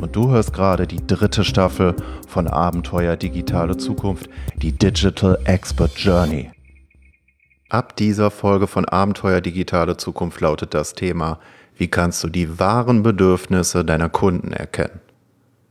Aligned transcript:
Und 0.00 0.14
du 0.14 0.30
hörst 0.30 0.52
gerade 0.52 0.86
die 0.86 1.06
dritte 1.06 1.42
Staffel 1.42 1.94
von 2.28 2.46
Abenteuer 2.46 3.16
Digitale 3.16 3.76
Zukunft, 3.76 4.28
die 4.56 4.72
Digital 4.72 5.38
Expert 5.44 5.96
Journey. 5.96 6.50
Ab 7.68 7.96
dieser 7.96 8.30
Folge 8.30 8.66
von 8.66 8.84
Abenteuer 8.84 9.40
Digitale 9.40 9.96
Zukunft 9.96 10.40
lautet 10.40 10.74
das 10.74 10.92
Thema, 10.92 11.38
wie 11.76 11.88
kannst 11.88 12.22
du 12.24 12.28
die 12.28 12.58
wahren 12.58 13.02
Bedürfnisse 13.02 13.84
deiner 13.84 14.08
Kunden 14.08 14.52
erkennen? 14.52 15.00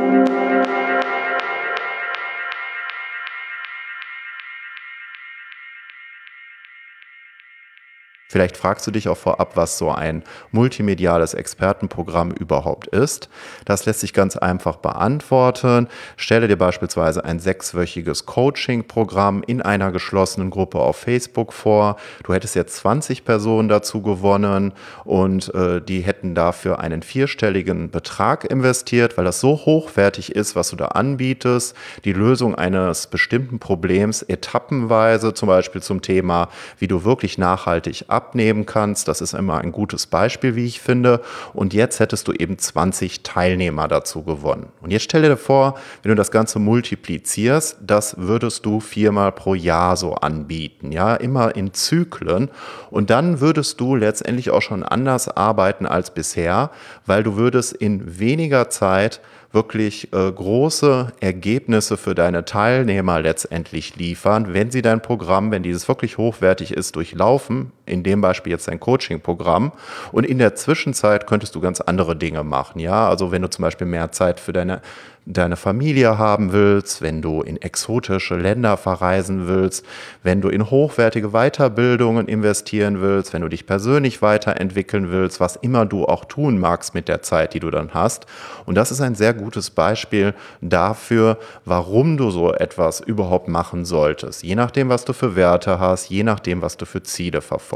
Vielleicht 8.35 8.57
fragst 8.57 8.85
du 8.85 8.91
dich 8.91 9.09
auch 9.09 9.17
vorab, 9.17 9.53
was 9.55 9.79
so 9.79 9.93
ein 9.93 10.25
multimediales 10.51 11.35
Expertenprogramm 11.35 12.33
überhaupt 12.33 12.89
ist. 12.89 13.29
Das 13.65 13.87
lässt 13.87 14.01
sich 14.01 14.13
ganz 14.13 14.37
einfach 14.37 14.75
beantworten. 14.75 15.87
Stelle 16.17 16.49
dir 16.49 16.57
beispielsweise 16.57 17.25
ein 17.25 17.39
sechswöchiges 17.39 18.27
Coaching-Programm 18.27 19.45
in 19.47 19.63
einer 19.63 19.93
geschlossenen 19.93 20.51
Gruppe 20.51 20.81
auf 20.81 20.97
Facebook 20.97 21.53
vor. 21.53 21.95
Du 22.25 22.35
hättest 22.35 22.57
jetzt 22.57 22.75
20 22.79 23.25
Personen 23.25 23.69
dazu 23.69 24.03
gewonnen 24.03 24.73
und 25.05 25.55
äh, 25.55 25.81
die 25.81 26.01
hätten 26.01 26.35
dafür 26.35 26.81
einen 26.81 27.03
vierstelligen 27.05 27.93
Betrag 27.93 28.51
investiert, 28.51 29.17
weil 29.17 29.27
das 29.27 29.39
so 29.39 29.59
hochwertig 29.65 30.35
ist, 30.35 30.57
was 30.57 30.71
du 30.71 30.75
da 30.75 30.87
anbietest. 30.87 31.77
Die 32.05 32.13
Lösung 32.13 32.57
eines 32.57 33.07
bestimmten 33.07 33.61
Problems 33.61 34.23
etappenweise, 34.23 35.35
zum 35.35 35.47
Beispiel 35.47 35.83
zum 35.83 36.03
Thema, 36.03 36.49
wie 36.81 36.89
du 36.89 37.05
wirklich 37.05 37.39
nachhaltig 37.39 38.07
ab 38.09 38.24
abnehmen 38.25 38.65
kannst. 38.65 39.07
Das 39.07 39.21
ist 39.21 39.35
immer 39.35 39.59
ein 39.59 39.71
gutes 39.71 40.07
Beispiel, 40.07 40.57
wie 40.57 40.65
ich 40.65 40.81
finde. 40.81 41.21
Und 41.53 41.75
jetzt 41.75 42.01
hättest 42.01 42.27
du 42.27 42.33
eben 42.33 42.59
20 42.59 43.23
Teilnehmer 43.23 43.87
dazu 43.87 44.23
gewonnen. 44.23 44.69
Und 44.81 44.91
jetzt 44.91 45.05
stell 45.05 45.23
dir 45.23 45.37
vor, 45.37 45.75
wenn 46.03 46.11
du 46.11 46.17
das 46.17 46.31
Ganze 46.31 46.59
multiplizierst, 46.59 47.79
das 47.87 48.17
würdest 48.17 48.65
du 48.65 48.81
viermal 48.81 49.33
pro 49.33 49.55
Jahr 49.55 49.97
so 49.97 50.15
anbieten. 50.15 50.91
Ja, 50.91 51.15
immer 51.15 51.55
in 51.55 51.75
Zyklen. 51.75 52.51
Und 52.91 53.11
dann 53.11 53.41
würdest 53.41 53.81
du 53.81 53.95
letztendlich 53.95 54.51
auch 54.51 54.63
schon 54.63 54.83
anders 54.83 55.29
arbeiten 55.29 55.87
als 55.87 56.13
bisher, 56.13 56.71
weil 57.05 57.23
du 57.23 57.37
würdest 57.37 57.75
in 57.75 58.19
weniger 58.19 58.71
Zeit 58.71 59.21
wirklich 59.55 60.13
äh, 60.13 60.33
große 60.33 61.13
Ergebnisse 61.21 61.97
für 61.97 62.15
deine 62.15 62.45
Teilnehmer 62.45 63.21
letztendlich 63.21 63.97
liefern, 63.97 64.53
wenn 64.53 64.71
sie 64.71 64.83
dein 64.83 65.01
Programm, 65.01 65.51
wenn 65.53 65.63
dieses 65.63 65.89
wirklich 65.89 66.19
hochwertig 66.19 66.73
ist, 66.73 66.97
durchlaufen, 66.97 67.71
in 67.87 68.03
dem 68.03 68.21
Beispiel 68.21 68.53
jetzt 68.53 68.69
dein 68.69 68.81
Coaching-Programm. 68.81 69.73
Und 70.13 70.25
in 70.25 70.39
der 70.39 70.55
Zwischenzeit 70.55 71.27
könntest 71.27 71.55
du 71.55 71.61
ganz 71.61 71.81
andere 71.81 72.17
Dinge 72.17 72.45
machen. 72.45 72.81
Ja, 72.81 73.09
also 73.09 73.33
wenn 73.33 73.43
du 73.43 73.51
zum 73.51 73.63
Beispiel 73.63 73.87
mehr 73.87 74.13
Zeit 74.13 74.41
für 74.41 74.53
deine 74.53 74.81
deine 75.27 75.57
Familie 75.57 76.19
haben 76.19 76.53
willst, 76.53 77.01
wenn 77.01 77.23
du 77.23 77.41
in 77.41 77.61
exotische 77.61 78.37
Länder 78.37 78.77
verreisen 78.77 79.49
willst, 79.49 79.85
wenn 80.23 80.41
du 80.43 80.49
in 80.49 80.71
hochwertige 80.71 81.31
Weiterbildungen 81.31 82.29
investieren 82.29 83.01
willst, 83.01 83.33
wenn 83.33 83.41
du 83.41 83.49
dich 83.49 83.67
persönlich 83.67 84.21
weiterentwickeln 84.21 85.11
willst, 85.11 85.41
was 85.41 85.57
immer 85.57 85.87
du 85.87 86.05
auch 86.05 86.27
tun 86.27 86.59
magst 86.59 86.95
mit 86.95 87.09
der 87.09 87.23
Zeit, 87.23 87.55
die 87.55 87.61
du 87.61 87.71
dann 87.71 87.95
hast. 87.95 88.27
Und 88.67 88.75
das 88.75 88.91
ist 88.91 89.01
ein 89.01 89.15
sehr 89.15 89.33
gutes 89.33 89.71
Beispiel 89.71 90.35
dafür, 90.61 91.39
warum 91.65 92.17
du 92.17 92.31
so 92.31 92.53
etwas 92.53 93.01
überhaupt 93.01 93.49
machen 93.49 93.85
solltest. 93.85 94.43
Je 94.43 94.55
nachdem, 94.55 94.91
was 94.91 95.07
du 95.07 95.15
für 95.15 95.37
Werte 95.37 95.81
hast, 95.81 96.11
je 96.11 96.23
nachdem, 96.23 96.61
was 96.61 96.77
du 96.77 96.85
für 96.85 97.03
Ziele 97.03 97.41
verfolgst. 97.41 97.74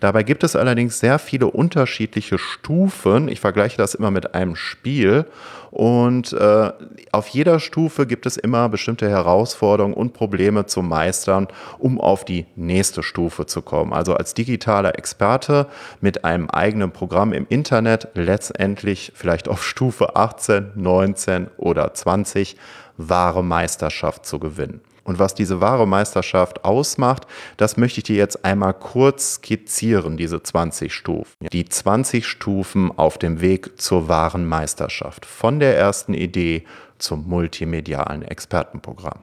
Dabei 0.00 0.22
gibt 0.22 0.44
es 0.44 0.56
allerdings 0.56 0.98
sehr 0.98 1.18
viele 1.18 1.46
unterschiedliche 1.46 2.38
Stufen. 2.38 3.28
Ich 3.28 3.40
vergleiche 3.40 3.76
das 3.76 3.94
immer 3.94 4.10
mit 4.10 4.34
einem 4.34 4.56
Spiel. 4.56 5.26
Und 5.70 6.32
äh, 6.32 6.72
auf 7.10 7.26
jeder 7.28 7.58
Stufe 7.58 8.06
gibt 8.06 8.26
es 8.26 8.36
immer 8.36 8.68
bestimmte 8.68 9.10
Herausforderungen 9.10 9.94
und 9.94 10.12
Probleme 10.12 10.66
zu 10.66 10.82
meistern, 10.82 11.48
um 11.78 12.00
auf 12.00 12.24
die 12.24 12.46
nächste 12.54 13.02
Stufe 13.02 13.46
zu 13.46 13.60
kommen. 13.60 13.92
Also 13.92 14.14
als 14.14 14.34
digitaler 14.34 14.96
Experte 14.96 15.66
mit 16.00 16.24
einem 16.24 16.48
eigenen 16.48 16.92
Programm 16.92 17.32
im 17.32 17.46
Internet 17.48 18.08
letztendlich 18.14 19.12
vielleicht 19.16 19.48
auf 19.48 19.64
Stufe 19.64 20.14
18, 20.14 20.72
19 20.76 21.48
oder 21.56 21.92
20 21.92 22.56
wahre 22.96 23.42
Meisterschaft 23.42 24.26
zu 24.26 24.38
gewinnen. 24.38 24.80
Und 25.04 25.18
was 25.18 25.34
diese 25.34 25.60
wahre 25.60 25.86
Meisterschaft 25.86 26.64
ausmacht, 26.64 27.26
das 27.56 27.76
möchte 27.76 28.00
ich 28.00 28.04
dir 28.04 28.16
jetzt 28.16 28.44
einmal 28.44 28.74
kurz 28.74 29.34
skizzieren, 29.34 30.16
diese 30.16 30.42
20 30.42 30.92
Stufen. 30.92 31.32
Die 31.52 31.66
20 31.66 32.26
Stufen 32.26 32.90
auf 32.96 33.18
dem 33.18 33.40
Weg 33.40 33.80
zur 33.80 34.08
wahren 34.08 34.46
Meisterschaft. 34.46 35.26
Von 35.26 35.60
der 35.60 35.76
ersten 35.76 36.14
Idee 36.14 36.64
zum 36.98 37.28
multimedialen 37.28 38.22
Expertenprogramm. 38.22 39.20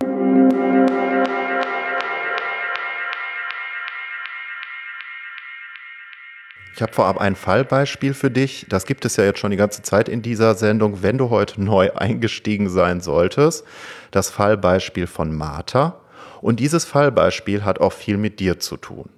Ich 6.73 6.81
habe 6.81 6.93
vorab 6.93 7.19
ein 7.19 7.35
Fallbeispiel 7.35 8.13
für 8.13 8.31
dich. 8.31 8.65
Das 8.69 8.85
gibt 8.85 9.03
es 9.05 9.17
ja 9.17 9.25
jetzt 9.25 9.39
schon 9.39 9.51
die 9.51 9.57
ganze 9.57 9.81
Zeit 9.81 10.07
in 10.07 10.21
dieser 10.21 10.55
Sendung, 10.55 11.03
wenn 11.03 11.17
du 11.17 11.29
heute 11.29 11.61
neu 11.61 11.91
eingestiegen 11.95 12.69
sein 12.69 13.01
solltest. 13.01 13.65
Das 14.11 14.29
Fallbeispiel 14.29 15.07
von 15.07 15.35
Martha. 15.35 15.97
Und 16.41 16.59
dieses 16.59 16.85
Fallbeispiel 16.85 17.65
hat 17.65 17.79
auch 17.79 17.93
viel 17.93 18.17
mit 18.17 18.39
dir 18.39 18.59
zu 18.59 18.77
tun. 18.77 19.09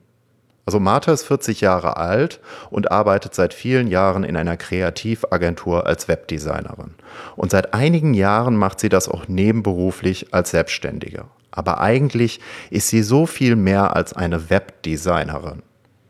Also 0.65 0.79
Martha 0.79 1.11
ist 1.11 1.23
40 1.23 1.61
Jahre 1.61 1.97
alt 1.97 2.39
und 2.69 2.91
arbeitet 2.91 3.35
seit 3.35 3.53
vielen 3.53 3.87
Jahren 3.87 4.23
in 4.23 4.37
einer 4.37 4.55
Kreativagentur 4.55 5.85
als 5.85 6.07
Webdesignerin. 6.07 6.95
Und 7.35 7.51
seit 7.51 7.73
einigen 7.73 8.13
Jahren 8.13 8.55
macht 8.55 8.79
sie 8.79 8.89
das 8.89 9.09
auch 9.09 9.27
nebenberuflich 9.27 10.33
als 10.33 10.51
Selbstständige. 10.51 11.25
Aber 11.51 11.81
eigentlich 11.81 12.39
ist 12.69 12.87
sie 12.87 13.03
so 13.03 13.25
viel 13.25 13.55
mehr 13.55 13.95
als 13.95 14.13
eine 14.13 14.49
Webdesignerin. 14.49 15.63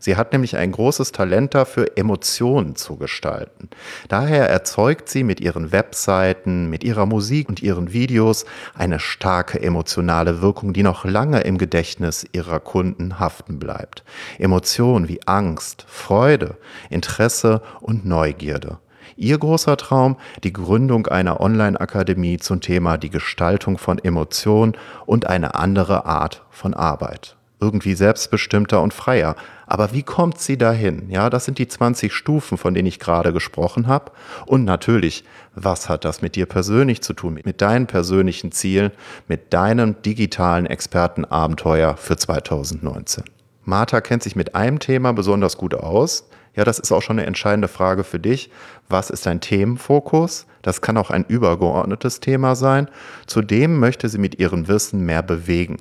Sie 0.03 0.17
hat 0.17 0.33
nämlich 0.33 0.57
ein 0.57 0.73
großes 0.73 1.13
Talent 1.13 1.55
dafür, 1.55 1.91
Emotionen 1.95 2.75
zu 2.75 2.97
gestalten. 2.97 3.69
Daher 4.09 4.49
erzeugt 4.49 5.07
sie 5.07 5.23
mit 5.23 5.39
ihren 5.39 5.71
Webseiten, 5.71 6.69
mit 6.69 6.83
ihrer 6.83 7.05
Musik 7.05 7.47
und 7.47 7.63
ihren 7.63 7.93
Videos 7.93 8.43
eine 8.75 8.99
starke 8.99 9.61
emotionale 9.61 10.41
Wirkung, 10.41 10.73
die 10.73 10.83
noch 10.83 11.05
lange 11.05 11.39
im 11.39 11.57
Gedächtnis 11.57 12.27
ihrer 12.33 12.59
Kunden 12.59 13.17
haften 13.17 13.59
bleibt. 13.59 14.03
Emotionen 14.39 15.07
wie 15.07 15.21
Angst, 15.25 15.85
Freude, 15.87 16.57
Interesse 16.89 17.61
und 17.79 18.05
Neugierde. 18.05 18.79
Ihr 19.15 19.37
großer 19.37 19.77
Traum, 19.77 20.17
die 20.43 20.51
Gründung 20.51 21.07
einer 21.07 21.39
Online-Akademie 21.39 22.39
zum 22.39 22.59
Thema 22.59 22.97
die 22.97 23.09
Gestaltung 23.09 23.77
von 23.77 23.99
Emotionen 23.99 24.73
und 25.05 25.27
eine 25.27 25.55
andere 25.55 26.05
Art 26.05 26.43
von 26.51 26.73
Arbeit 26.73 27.37
irgendwie 27.63 27.93
selbstbestimmter 27.93 28.81
und 28.81 28.93
freier. 28.93 29.35
Aber 29.65 29.93
wie 29.93 30.03
kommt 30.03 30.39
sie 30.39 30.57
dahin? 30.57 31.09
Ja, 31.09 31.29
das 31.29 31.45
sind 31.45 31.57
die 31.57 31.67
20 31.67 32.13
Stufen, 32.13 32.57
von 32.57 32.73
denen 32.73 32.87
ich 32.87 32.99
gerade 32.99 33.31
gesprochen 33.31 33.87
habe. 33.87 34.11
Und 34.45 34.65
natürlich, 34.65 35.23
was 35.55 35.87
hat 35.87 36.03
das 36.03 36.21
mit 36.21 36.35
dir 36.35 36.45
persönlich 36.45 37.01
zu 37.01 37.13
tun, 37.13 37.39
mit 37.43 37.61
deinen 37.61 37.87
persönlichen 37.87 38.51
Zielen, 38.51 38.91
mit 39.27 39.53
deinem 39.53 40.01
digitalen 40.01 40.65
Expertenabenteuer 40.65 41.95
für 41.95 42.17
2019? 42.17 43.23
Martha 43.63 44.01
kennt 44.01 44.23
sich 44.23 44.35
mit 44.35 44.55
einem 44.55 44.79
Thema 44.79 45.13
besonders 45.13 45.57
gut 45.57 45.73
aus. 45.73 46.27
Ja, 46.55 46.65
das 46.65 46.79
ist 46.79 46.91
auch 46.91 47.01
schon 47.01 47.17
eine 47.17 47.25
entscheidende 47.25 47.69
Frage 47.69 48.03
für 48.03 48.19
dich. 48.19 48.51
Was 48.89 49.09
ist 49.09 49.25
dein 49.25 49.39
Themenfokus? 49.39 50.45
Das 50.61 50.81
kann 50.81 50.97
auch 50.97 51.09
ein 51.09 51.25
übergeordnetes 51.25 52.19
Thema 52.19 52.55
sein. 52.55 52.89
Zudem 53.25 53.79
möchte 53.79 54.09
sie 54.09 54.19
mit 54.19 54.39
ihrem 54.39 54.67
Wissen 54.67 55.05
mehr 55.05 55.23
bewegen. 55.23 55.77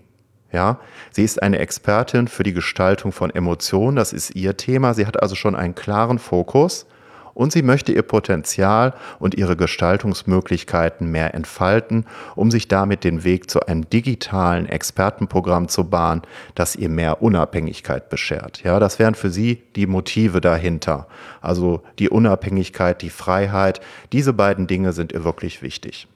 Ja, 0.52 0.78
sie 1.10 1.24
ist 1.24 1.42
eine 1.42 1.58
Expertin 1.58 2.28
für 2.28 2.42
die 2.42 2.52
Gestaltung 2.52 3.12
von 3.12 3.34
Emotionen, 3.34 3.96
das 3.96 4.12
ist 4.12 4.34
ihr 4.34 4.56
Thema. 4.56 4.92
Sie 4.94 5.06
hat 5.06 5.22
also 5.22 5.34
schon 5.34 5.56
einen 5.56 5.74
klaren 5.74 6.18
Fokus 6.18 6.86
und 7.34 7.52
sie 7.52 7.62
möchte 7.62 7.92
ihr 7.92 8.02
Potenzial 8.02 8.94
und 9.18 9.34
ihre 9.34 9.56
Gestaltungsmöglichkeiten 9.56 11.10
mehr 11.10 11.34
entfalten, 11.34 12.06
um 12.34 12.50
sich 12.50 12.68
damit 12.68 13.04
den 13.04 13.24
Weg 13.24 13.50
zu 13.50 13.60
einem 13.66 13.88
digitalen 13.88 14.66
Expertenprogramm 14.68 15.68
zu 15.68 15.88
bahnen, 15.88 16.22
das 16.54 16.76
ihr 16.76 16.88
mehr 16.88 17.22
Unabhängigkeit 17.22 18.08
beschert. 18.08 18.62
Ja, 18.62 18.78
das 18.78 18.98
wären 18.98 19.14
für 19.14 19.30
sie 19.30 19.62
die 19.76 19.86
Motive 19.86 20.40
dahinter. 20.40 21.06
Also 21.40 21.82
die 21.98 22.10
Unabhängigkeit, 22.10 23.00
die 23.02 23.10
Freiheit, 23.10 23.80
diese 24.12 24.32
beiden 24.32 24.66
Dinge 24.66 24.92
sind 24.92 25.12
ihr 25.12 25.24
wirklich 25.24 25.62
wichtig. 25.62 26.08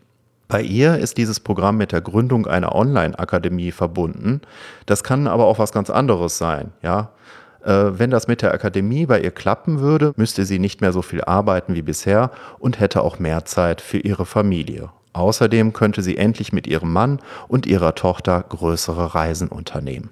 Bei 0.49 0.63
ihr 0.63 0.99
ist 0.99 1.19
dieses 1.19 1.41
Programm 1.41 1.77
mit 1.77 1.93
der 1.93 2.01
Gründung 2.01 2.47
einer 2.47 2.75
Online-Akademie 2.75 3.73
verbunden. 3.73 4.43
Das 4.87 5.03
kann 5.03 5.27
aber 5.27 5.47
auch 5.47 5.59
was 5.59 5.73
ganz 5.73 5.91
anderes 5.91 6.39
sein, 6.39 6.73
ja. 6.83 7.11
Äh, 7.65 7.99
wenn 7.99 8.11
das 8.11 8.29
mit 8.29 8.43
der 8.43 8.55
Akademie 8.55 9.07
bei 9.07 9.21
ihr 9.21 9.33
klappen 9.33 9.81
würde, 9.81 10.13
müsste 10.17 10.45
sie 10.45 10.61
nicht 10.61 10.81
mehr 10.81 10.93
so 10.93 11.03
viel 11.03 11.25
arbeiten 11.25 11.75
wie 11.75 11.83
bisher 11.83 12.31
und 12.61 12.79
hätte 12.79 13.03
auch 13.03 13.19
mehr 13.19 13.45
Zeit 13.45 13.81
für 13.81 13.99
ihre 13.99 14.25
Familie. 14.25 14.91
Außerdem 15.15 15.73
könnte 15.73 16.03
sie 16.03 16.17
endlich 16.17 16.53
mit 16.53 16.67
ihrem 16.67 16.93
Mann 16.93 17.21
und 17.49 17.67
ihrer 17.67 17.95
Tochter 17.95 18.45
größere 18.49 19.15
Reisen 19.15 19.49
unternehmen. 19.49 20.11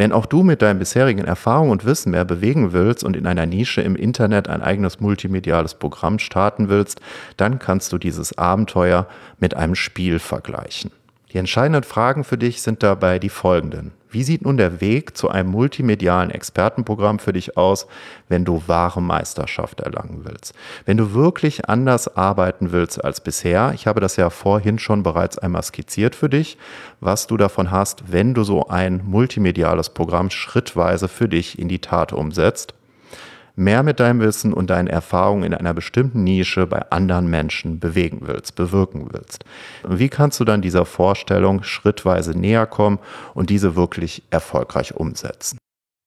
Wenn 0.00 0.12
auch 0.12 0.24
du 0.24 0.42
mit 0.42 0.62
deinen 0.62 0.78
bisherigen 0.78 1.26
Erfahrungen 1.26 1.72
und 1.72 1.84
Wissen 1.84 2.12
mehr 2.12 2.24
bewegen 2.24 2.72
willst 2.72 3.04
und 3.04 3.18
in 3.18 3.26
einer 3.26 3.44
Nische 3.44 3.82
im 3.82 3.96
Internet 3.96 4.48
ein 4.48 4.62
eigenes 4.62 4.98
multimediales 4.98 5.74
Programm 5.74 6.18
starten 6.18 6.70
willst, 6.70 7.02
dann 7.36 7.58
kannst 7.58 7.92
du 7.92 7.98
dieses 7.98 8.38
Abenteuer 8.38 9.06
mit 9.40 9.52
einem 9.52 9.74
Spiel 9.74 10.18
vergleichen. 10.18 10.90
Die 11.32 11.38
entscheidenden 11.38 11.84
Fragen 11.84 12.24
für 12.24 12.38
dich 12.38 12.60
sind 12.60 12.82
dabei 12.82 13.20
die 13.20 13.28
folgenden. 13.28 13.92
Wie 14.10 14.24
sieht 14.24 14.42
nun 14.42 14.56
der 14.56 14.80
Weg 14.80 15.16
zu 15.16 15.28
einem 15.28 15.50
multimedialen 15.50 16.30
Expertenprogramm 16.30 17.20
für 17.20 17.32
dich 17.32 17.56
aus, 17.56 17.86
wenn 18.28 18.44
du 18.44 18.64
wahre 18.66 19.00
Meisterschaft 19.00 19.78
erlangen 19.78 20.22
willst? 20.24 20.52
Wenn 20.84 20.96
du 20.96 21.14
wirklich 21.14 21.68
anders 21.68 22.16
arbeiten 22.16 22.72
willst 22.72 23.04
als 23.04 23.20
bisher, 23.20 23.70
ich 23.72 23.86
habe 23.86 24.00
das 24.00 24.16
ja 24.16 24.28
vorhin 24.30 24.80
schon 24.80 25.04
bereits 25.04 25.38
einmal 25.38 25.62
skizziert 25.62 26.16
für 26.16 26.28
dich, 26.28 26.58
was 26.98 27.28
du 27.28 27.36
davon 27.36 27.70
hast, 27.70 28.10
wenn 28.10 28.34
du 28.34 28.42
so 28.42 28.66
ein 28.66 29.00
multimediales 29.04 29.90
Programm 29.90 30.30
schrittweise 30.30 31.06
für 31.06 31.28
dich 31.28 31.60
in 31.60 31.68
die 31.68 31.80
Tat 31.80 32.12
umsetzt 32.12 32.74
mehr 33.60 33.82
mit 33.82 34.00
deinem 34.00 34.20
Wissen 34.20 34.52
und 34.52 34.70
deinen 34.70 34.88
Erfahrungen 34.88 35.44
in 35.44 35.54
einer 35.54 35.74
bestimmten 35.74 36.24
Nische 36.24 36.66
bei 36.66 36.90
anderen 36.90 37.28
Menschen 37.28 37.78
bewegen 37.78 38.20
willst, 38.22 38.56
bewirken 38.56 39.08
willst. 39.12 39.44
Wie 39.86 40.08
kannst 40.08 40.40
du 40.40 40.44
dann 40.44 40.62
dieser 40.62 40.86
Vorstellung 40.86 41.62
schrittweise 41.62 42.36
näher 42.36 42.66
kommen 42.66 42.98
und 43.34 43.50
diese 43.50 43.76
wirklich 43.76 44.22
erfolgreich 44.30 44.96
umsetzen? 44.96 45.58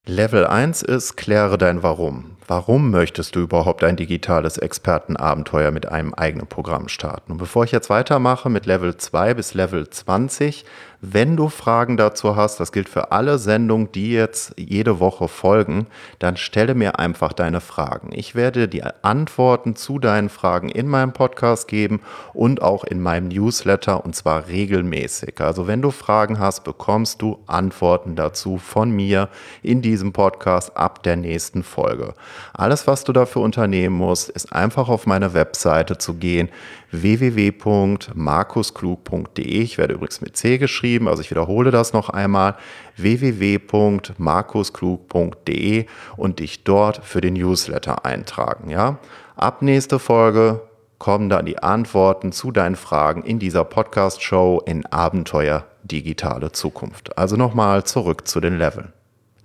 Level 0.05 0.45
1 0.45 0.81
ist, 0.81 1.15
kläre 1.15 1.57
dein 1.57 1.81
Warum. 1.81 2.31
Warum 2.47 2.91
möchtest 2.91 3.35
du 3.35 3.39
überhaupt 3.39 3.85
ein 3.85 3.95
digitales 3.95 4.57
Expertenabenteuer 4.57 5.71
mit 5.71 5.87
einem 5.87 6.13
eigenen 6.13 6.47
Programm 6.47 6.89
starten? 6.89 7.31
Und 7.31 7.37
bevor 7.37 7.63
ich 7.63 7.71
jetzt 7.71 7.89
weitermache 7.89 8.49
mit 8.49 8.65
Level 8.65 8.97
2 8.97 9.33
bis 9.33 9.53
Level 9.53 9.89
20, 9.89 10.65
wenn 11.05 11.35
du 11.35 11.49
Fragen 11.49 11.97
dazu 11.97 12.37
hast, 12.37 12.61
das 12.61 12.71
gilt 12.71 12.87
für 12.87 13.11
alle 13.11 13.37
Sendungen, 13.37 13.91
die 13.91 14.13
jetzt 14.13 14.53
jede 14.57 15.01
Woche 15.01 15.27
folgen, 15.27 15.87
dann 16.19 16.37
stelle 16.37 16.75
mir 16.75 16.97
einfach 16.97 17.33
deine 17.33 17.59
Fragen. 17.59 18.11
Ich 18.13 18.35
werde 18.35 18.69
die 18.69 18.83
Antworten 18.83 19.75
zu 19.75 19.99
deinen 19.99 20.29
Fragen 20.29 20.69
in 20.69 20.87
meinem 20.87 21.11
Podcast 21.11 21.67
geben 21.67 21.99
und 22.33 22.61
auch 22.61 22.85
in 22.85 23.01
meinem 23.01 23.27
Newsletter 23.27 24.05
und 24.05 24.15
zwar 24.15 24.47
regelmäßig. 24.47 25.41
Also 25.41 25.67
wenn 25.67 25.81
du 25.81 25.91
Fragen 25.91 26.39
hast, 26.39 26.63
bekommst 26.63 27.21
du 27.21 27.39
Antworten 27.47 28.15
dazu 28.15 28.57
von 28.57 28.89
mir 28.89 29.27
in 29.61 29.81
diesem 29.81 30.13
Podcast 30.13 30.77
ab 30.77 31.03
der 31.03 31.17
nächsten 31.17 31.63
Folge. 31.63 32.13
Alles, 32.53 32.87
was 32.87 33.03
du 33.03 33.11
dafür 33.13 33.41
unternehmen 33.41 33.95
musst, 33.95 34.29
ist 34.29 34.53
einfach 34.53 34.89
auf 34.89 35.05
meine 35.05 35.33
Webseite 35.33 35.97
zu 35.97 36.13
gehen, 36.15 36.49
www.markusklug.de. 36.91 39.45
Ich 39.45 39.77
werde 39.77 39.93
übrigens 39.95 40.21
mit 40.21 40.37
C 40.37 40.57
geschrieben, 40.57 41.07
also 41.07 41.21
ich 41.21 41.31
wiederhole 41.31 41.71
das 41.71 41.93
noch 41.93 42.09
einmal, 42.09 42.55
www.markusklug.de 42.97 45.85
und 46.17 46.39
dich 46.39 46.63
dort 46.63 47.03
für 47.03 47.21
den 47.21 47.33
Newsletter 47.33 48.05
eintragen. 48.05 48.69
Ja? 48.69 48.99
Ab 49.35 49.61
nächste 49.61 49.99
Folge 49.99 50.61
kommen 50.99 51.27
dann 51.27 51.45
die 51.45 51.61
Antworten 51.61 52.31
zu 52.31 52.51
deinen 52.51 52.77
Fragen 52.77 53.23
in 53.23 53.39
dieser 53.39 53.65
Podcast-Show 53.65 54.61
in 54.65 54.85
Abenteuer 54.85 55.65
digitale 55.83 56.53
Zukunft. 56.53 57.17
Also 57.17 57.35
nochmal 57.35 57.83
zurück 57.83 58.27
zu 58.27 58.39
den 58.39 58.57
Leveln. 58.57 58.93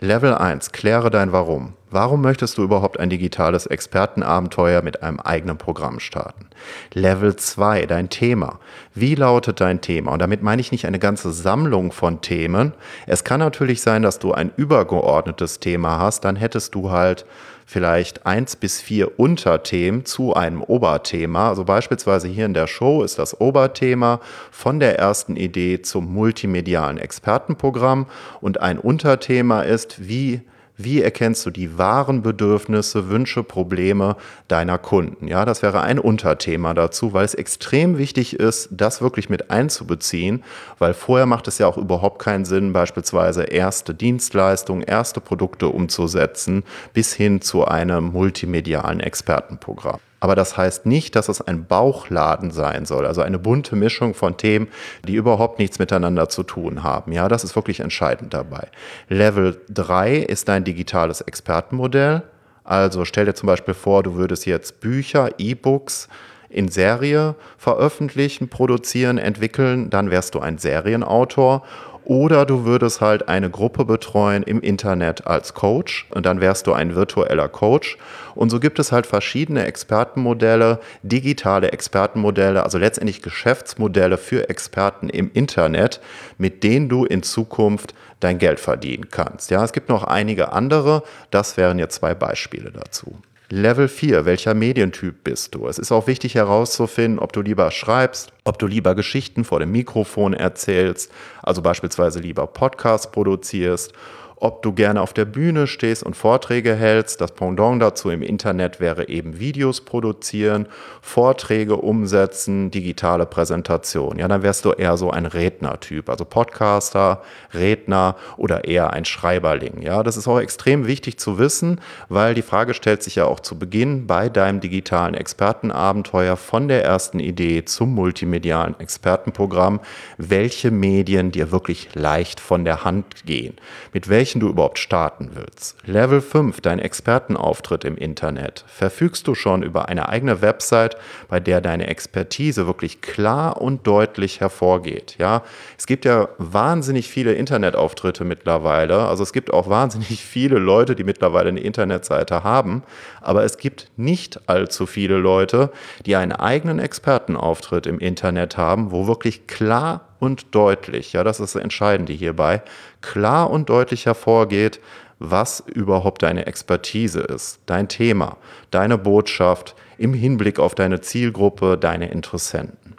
Level 0.01 0.33
1. 0.33 0.71
Kläre 0.71 1.11
dein 1.11 1.33
Warum. 1.33 1.73
Warum 1.91 2.23
möchtest 2.23 2.57
du 2.57 2.63
überhaupt 2.63 3.01
ein 3.01 3.11
digitales 3.11 3.67
Expertenabenteuer 3.67 4.81
mit 4.81 5.03
einem 5.03 5.19
eigenen 5.19 5.59
Programm 5.59 5.99
starten? 5.99 6.47
Level 6.95 7.35
2. 7.35 7.87
Dein 7.87 8.09
Thema. 8.09 8.61
Wie 8.95 9.17
lautet 9.17 9.61
dein 9.61 9.81
Thema? 9.81 10.13
Und 10.13 10.23
damit 10.23 10.41
meine 10.41 10.61
ich 10.61 10.71
nicht 10.71 10.87
eine 10.87 11.01
ganze 11.01 11.33
Sammlung 11.33 11.91
von 11.91 12.21
Themen. 12.21 12.75
Es 13.09 13.25
kann 13.25 13.41
natürlich 13.41 13.81
sein, 13.81 14.03
dass 14.03 14.21
du 14.21 14.33
ein 14.33 14.53
übergeordnetes 14.57 15.59
Thema 15.59 15.99
hast. 15.99 16.25
Dann 16.25 16.37
hättest 16.37 16.77
du 16.77 16.93
halt 16.93 17.27
vielleicht 17.69 18.25
eins 18.25 18.57
bis 18.57 18.81
vier 18.81 19.21
Unterthemen 19.21 20.07
zu 20.07 20.33
einem 20.33 20.63
Oberthema. 20.63 21.51
Also 21.51 21.65
beispielsweise 21.65 22.27
hier 22.27 22.47
in 22.47 22.55
der 22.55 22.67
Show 22.67 23.03
ist 23.03 23.19
das 23.19 23.43
Oberthema 23.43 24.21
von 24.51 24.81
der 24.81 24.99
ersten 24.99 25.37
Idee 25.37 25.83
zum 25.83 26.11
multimedialen 26.11 26.97
Expertenprogramm 26.97 28.07
und 28.41 28.63
ein 28.63 28.79
Unterthema 28.79 29.61
ist, 29.61 30.09
wie 30.09 30.41
wie 30.79 31.03
erkennst 31.03 31.45
du 31.45 31.51
die 31.51 31.77
wahren 31.77 32.23
Bedürfnisse, 32.23 33.09
Wünsche, 33.11 33.43
Probleme 33.43 34.17
deiner 34.47 34.79
Kunden? 34.79 35.27
Ja, 35.27 35.45
das 35.45 35.61
wäre 35.61 35.83
ein 35.83 35.99
Unterthema 35.99 36.73
dazu, 36.73 37.13
weil 37.13 37.25
es 37.25 37.35
extrem 37.35 37.99
wichtig 37.99 38.39
ist, 38.39 38.69
das 38.71 39.03
wirklich 39.03 39.29
mit 39.29 39.51
einzubeziehen, 39.51 40.45
weil 40.79 40.95
vorher 40.95 41.27
macht 41.27 41.49
es 41.49 41.59
ja 41.59 41.67
auch 41.67 41.77
überhaupt 41.77 42.21
keinen 42.21 42.45
Sinn, 42.45 42.73
beispielsweise 42.73 43.43
erste 43.43 43.93
Dienstleistungen, 43.93 44.83
erste 44.83 45.21
Produkte 45.21 45.69
umzusetzen, 45.69 46.63
bis 46.95 47.13
hin 47.13 47.41
zu 47.41 47.67
einem 47.67 48.13
multimedialen 48.13 49.01
Expertenprogramm. 49.01 49.99
Aber 50.21 50.35
das 50.35 50.57
heißt 50.57 50.87
nicht, 50.87 51.15
dass 51.15 51.29
es 51.29 51.41
ein 51.41 51.67
Bauchladen 51.67 52.51
sein 52.51 52.85
soll, 52.85 53.07
also 53.07 53.23
eine 53.23 53.39
bunte 53.39 53.77
Mischung 53.77 54.15
von 54.15 54.37
Themen, 54.37 54.69
die 55.07 55.15
überhaupt 55.15 55.59
nichts 55.59 55.79
miteinander 55.79 56.29
zu 56.29 56.43
tun 56.43 56.83
haben. 56.83 57.13
Ja, 57.13 57.29
das 57.29 57.45
ist 57.45 57.55
wirklich 57.55 57.81
entscheidend 57.81 58.35
dabei. 58.35 58.69
Level 59.09 59.61
3 59.71 60.17
ist 60.17 60.49
dein 60.49 60.65
digitales 60.65 61.21
Expertenmodell. 61.21 62.23
Also 62.65 63.05
stell 63.05 63.27
dir 63.27 63.35
zum 63.35 63.47
Beispiel 63.47 63.75
vor, 63.75 64.03
du 64.03 64.15
würdest 64.17 64.45
jetzt 64.45 64.81
Bücher, 64.81 65.31
E-Books 65.39 66.09
in 66.51 66.69
Serie 66.69 67.35
veröffentlichen, 67.57 68.49
produzieren, 68.49 69.19
entwickeln, 69.19 69.91
dann 69.91 70.11
wärst 70.11 70.35
du 70.35 70.41
ein 70.41 70.59
Serienautor 70.59 71.63
oder 72.09 72.47
du 72.47 72.65
würdest 72.65 73.03
halt 73.03 73.29
eine 73.29 73.51
Gruppe 73.51 73.85
betreuen 73.85 74.43
im 74.43 74.63
Internet 74.63 75.27
als 75.27 75.53
Coach 75.53 76.07
und 76.09 76.25
dann 76.25 76.41
wärst 76.41 76.67
du 76.67 76.73
ein 76.73 76.95
virtueller 76.95 77.49
Coach. 77.49 77.99
Und 78.35 78.49
so 78.49 78.61
gibt 78.61 78.79
es 78.79 78.93
halt 78.93 79.07
verschiedene 79.07 79.67
Expertenmodelle, 79.67 80.81
digitale 81.03 81.71
Expertenmodelle, 81.71 82.63
also 82.63 82.79
letztendlich 82.79 83.21
Geschäftsmodelle 83.21 84.17
für 84.17 84.49
Experten 84.49 85.11
im 85.11 85.31
Internet, 85.35 86.01
mit 86.39 86.65
denen 86.65 86.89
du 86.89 87.05
in 87.05 87.23
Zukunft 87.23 87.93
dein 88.21 88.39
Geld 88.39 88.59
verdienen 88.59 89.09
kannst. 89.11 89.51
Ja, 89.51 89.63
es 89.63 89.73
gibt 89.73 89.91
noch 89.91 90.05
einige 90.05 90.53
andere. 90.53 91.03
Das 91.31 91.59
wären 91.59 91.79
jetzt 91.79 91.97
zwei 91.97 92.15
Beispiele 92.15 92.73
dazu. 92.73 93.19
Level 93.51 93.89
4, 93.89 94.27
welcher 94.27 94.53
Medientyp 94.53 95.25
bist 95.25 95.55
du? 95.55 95.69
Es 95.69 95.79
ist 95.79 95.91
auch 95.91 96.07
wichtig 96.07 96.35
herauszufinden, 96.35 97.19
ob 97.19 97.33
du 97.33 97.41
lieber 97.41 97.71
schreibst, 97.71 98.31
ob 98.45 98.59
du 98.59 98.67
lieber 98.67 98.95
Geschichten 98.95 99.43
vor 99.43 99.59
dem 99.59 99.73
Mikrofon 99.73 100.35
erzählst, 100.35 101.11
also 101.43 101.63
beispielsweise 101.63 102.21
lieber 102.21 102.47
Podcasts 102.47 103.11
produzierst 103.11 103.95
ob 104.41 104.63
du 104.63 104.73
gerne 104.73 105.01
auf 105.01 105.13
der 105.13 105.25
Bühne 105.25 105.67
stehst 105.67 106.03
und 106.03 106.17
Vorträge 106.17 106.75
hältst. 106.75 107.21
Das 107.21 107.33
Pendant 107.33 107.83
dazu 107.83 108.11
im 108.11 108.23
Internet 108.23 108.81
wäre 108.81 109.09
eben 109.09 109.39
Videos 109.39 109.81
produzieren, 109.81 110.67
Vorträge 111.01 111.77
umsetzen, 111.77 112.71
digitale 112.71 113.27
Präsentation. 113.27 114.19
Ja, 114.19 114.29
dann 114.29 114.43
wärst 114.43 114.65
du 114.65 114.73
eher 114.73 114.97
so 114.97 115.11
ein 115.11 115.27
Rednertyp, 115.27 116.09
also 116.09 116.25
Podcaster, 116.25 117.23
Redner 117.53 118.17
oder 118.37 118.65
eher 118.65 118.93
ein 118.93 119.05
Schreiberling. 119.05 119.83
Ja, 119.83 120.03
das 120.03 120.17
ist 120.17 120.29
auch 120.29 120.41
extrem 120.41 120.87
wichtig 120.87 121.19
zu 121.19 121.39
wissen, 121.39 121.81
weil 122.09 122.35
die 122.35 122.43
Frage 122.43 122.75
stellt 122.75 123.03
sich 123.03 123.17
ja 123.17 123.25
auch 123.25 123.41
zu 123.41 123.59
Beginn 123.59 124.07
bei 124.07 124.29
deinem 124.29 124.61
digitalen 124.61 125.15
Expertenabenteuer 125.15 126.37
von 126.37 126.69
der 126.69 126.85
ersten 126.85 127.19
Idee 127.21 127.65
zum 127.65 127.95
multimedialen 127.95 128.79
Expertenprogramm, 128.79 129.81
welche 130.17 130.71
Medien 130.71 131.33
dir 131.33 131.51
wirklich 131.51 131.95
leicht 131.95 132.41
von 132.41 132.65
der 132.65 132.85
Hand 132.85 133.27
gehen. 133.27 133.57
Mit 133.93 134.09
welchen 134.09 134.28
welchen 134.29 134.41
du 134.41 134.49
überhaupt 134.51 134.79
starten 134.79 135.31
willst. 135.33 135.75
Level 135.87 136.21
5, 136.21 136.61
dein 136.61 136.81
Expertenauftritt 136.81 137.87
im 137.87 137.97
Internet. 137.97 138.63
Verfügst 138.67 139.27
du 139.27 139.35
schon 139.35 139.63
über 139.63 139.89
eine 139.89 140.11
eigene 140.11 140.43
Website, 140.43 140.99
bei 141.29 141.41
der 141.41 141.63
deine 141.63 141.87
Expertise 141.87 142.67
wirklich 142.67 143.01
klar 143.01 143.59
und 143.59 143.87
deutlich 143.87 144.41
hervorgeht? 144.41 145.17
Ja, 145.17 145.45
es 145.79 145.87
gibt 145.87 146.05
ja 146.05 146.29
wahnsinnig 146.37 147.09
viele 147.09 147.33
Internetauftritte 147.33 148.25
mittlerweile. 148.25 149.09
Also 149.09 149.23
es 149.23 149.33
gibt 149.33 149.51
auch 149.51 149.71
wahnsinnig 149.71 150.23
viele 150.23 150.59
Leute, 150.59 150.95
die 150.95 151.05
mittlerweile 151.05 151.49
eine 151.49 151.61
Internetseite 151.61 152.45
haben. 152.45 152.83
Aber 153.23 153.45
es 153.45 153.57
gibt 153.57 153.89
nicht 153.97 154.47
allzu 154.47 154.85
viele 154.85 155.17
Leute, 155.17 155.73
die 156.05 156.17
einen 156.17 156.33
eigenen 156.33 156.81
Expertenauftritt 156.81 157.87
im 157.87 157.99
Internet 157.99 158.59
haben, 158.59 158.91
wo 158.91 159.07
wirklich 159.07 159.47
klar 159.47 160.08
und 160.21 160.55
deutlich, 160.55 161.13
ja, 161.13 161.25
das 161.25 161.41
ist 161.41 161.55
das 161.55 161.63
Entscheidende 161.63 162.13
hierbei, 162.13 162.63
klar 163.01 163.51
und 163.51 163.69
deutlich 163.69 164.07
hervorgeht, 164.07 164.81
was 165.19 165.61
überhaupt 165.67 166.23
deine 166.23 166.47
Expertise 166.47 167.21
ist, 167.21 167.61
dein 167.67 167.89
Thema, 167.89 168.37
deine 168.71 168.99
Botschaft 168.99 169.75
im 169.99 170.15
Hinblick 170.15 170.59
auf 170.59 170.75
deine 170.75 171.01
Zielgruppe, 171.01 171.77
deine 171.77 172.11
Interessenten. 172.11 172.95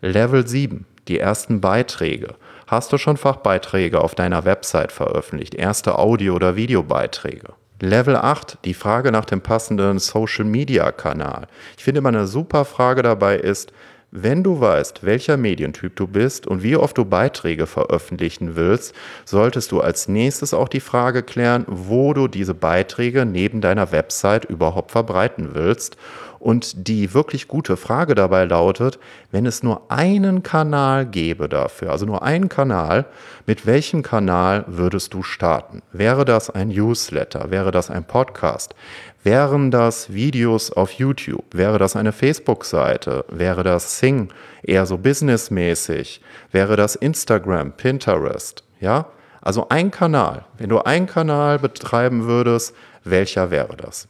Level 0.00 0.46
7, 0.46 0.86
die 1.08 1.18
ersten 1.18 1.60
Beiträge. 1.60 2.34
Hast 2.66 2.92
du 2.92 2.98
schon 2.98 3.16
Fachbeiträge 3.16 4.00
auf 4.00 4.14
deiner 4.14 4.44
Website 4.44 4.92
veröffentlicht, 4.92 5.54
erste 5.54 5.98
Audio- 5.98 6.34
oder 6.34 6.56
Videobeiträge? 6.56 7.52
Level 7.80 8.16
8, 8.16 8.58
die 8.64 8.74
Frage 8.74 9.10
nach 9.10 9.24
dem 9.24 9.40
passenden 9.40 9.98
Social-Media-Kanal. 9.98 11.46
Ich 11.76 11.84
finde 11.84 11.98
immer 11.98 12.10
eine 12.10 12.26
super 12.26 12.64
Frage 12.64 13.02
dabei 13.02 13.36
ist, 13.36 13.72
wenn 14.12 14.42
du 14.42 14.60
weißt, 14.60 15.04
welcher 15.04 15.36
Medientyp 15.36 15.94
du 15.94 16.08
bist 16.08 16.46
und 16.46 16.64
wie 16.64 16.76
oft 16.76 16.98
du 16.98 17.04
Beiträge 17.04 17.66
veröffentlichen 17.66 18.56
willst, 18.56 18.92
solltest 19.24 19.70
du 19.70 19.80
als 19.80 20.08
nächstes 20.08 20.52
auch 20.52 20.68
die 20.68 20.80
Frage 20.80 21.22
klären, 21.22 21.64
wo 21.68 22.12
du 22.12 22.26
diese 22.26 22.54
Beiträge 22.54 23.24
neben 23.24 23.60
deiner 23.60 23.92
Website 23.92 24.46
überhaupt 24.46 24.90
verbreiten 24.90 25.50
willst. 25.52 25.96
Und 26.40 26.88
die 26.88 27.12
wirklich 27.12 27.48
gute 27.48 27.76
Frage 27.76 28.14
dabei 28.14 28.46
lautet, 28.46 28.98
wenn 29.30 29.44
es 29.44 29.62
nur 29.62 29.90
einen 29.90 30.42
Kanal 30.42 31.04
gäbe 31.04 31.50
dafür, 31.50 31.92
also 31.92 32.06
nur 32.06 32.22
einen 32.22 32.48
Kanal, 32.48 33.04
mit 33.46 33.66
welchem 33.66 34.02
Kanal 34.02 34.64
würdest 34.66 35.12
du 35.12 35.22
starten? 35.22 35.82
Wäre 35.92 36.24
das 36.24 36.48
ein 36.48 36.68
Newsletter? 36.68 37.50
Wäre 37.50 37.72
das 37.72 37.90
ein 37.90 38.04
Podcast? 38.04 38.74
Wären 39.22 39.70
das 39.70 40.14
Videos 40.14 40.72
auf 40.72 40.92
YouTube? 40.92 41.44
Wäre 41.52 41.78
das 41.78 41.94
eine 41.94 42.12
Facebook-Seite? 42.12 43.26
Wäre 43.28 43.62
das 43.62 43.98
Sing 43.98 44.30
eher 44.62 44.86
so 44.86 44.96
businessmäßig? 44.96 46.22
Wäre 46.52 46.76
das 46.76 46.96
Instagram, 46.96 47.72
Pinterest? 47.72 48.64
Ja? 48.80 49.08
Also 49.42 49.68
ein 49.68 49.90
Kanal. 49.90 50.46
Wenn 50.56 50.70
du 50.70 50.78
einen 50.78 51.06
Kanal 51.06 51.58
betreiben 51.58 52.24
würdest, 52.24 52.74
welcher 53.04 53.50
wäre 53.50 53.76
das? 53.76 54.08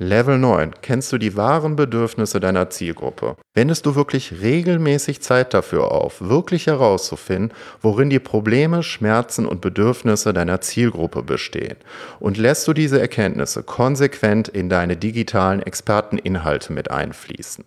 Level 0.00 0.38
9. 0.38 0.74
Kennst 0.80 1.12
du 1.12 1.18
die 1.18 1.36
wahren 1.36 1.74
Bedürfnisse 1.74 2.38
deiner 2.38 2.70
Zielgruppe? 2.70 3.34
Wendest 3.54 3.84
du 3.84 3.96
wirklich 3.96 4.40
regelmäßig 4.40 5.22
Zeit 5.22 5.52
dafür 5.52 5.90
auf, 5.90 6.20
wirklich 6.20 6.68
herauszufinden, 6.68 7.52
worin 7.82 8.08
die 8.08 8.20
Probleme, 8.20 8.84
Schmerzen 8.84 9.44
und 9.44 9.60
Bedürfnisse 9.60 10.32
deiner 10.32 10.60
Zielgruppe 10.60 11.24
bestehen? 11.24 11.76
Und 12.20 12.36
lässt 12.36 12.68
du 12.68 12.74
diese 12.74 13.00
Erkenntnisse 13.00 13.64
konsequent 13.64 14.46
in 14.46 14.68
deine 14.68 14.96
digitalen 14.96 15.62
Experteninhalte 15.62 16.72
mit 16.72 16.92
einfließen? 16.92 17.64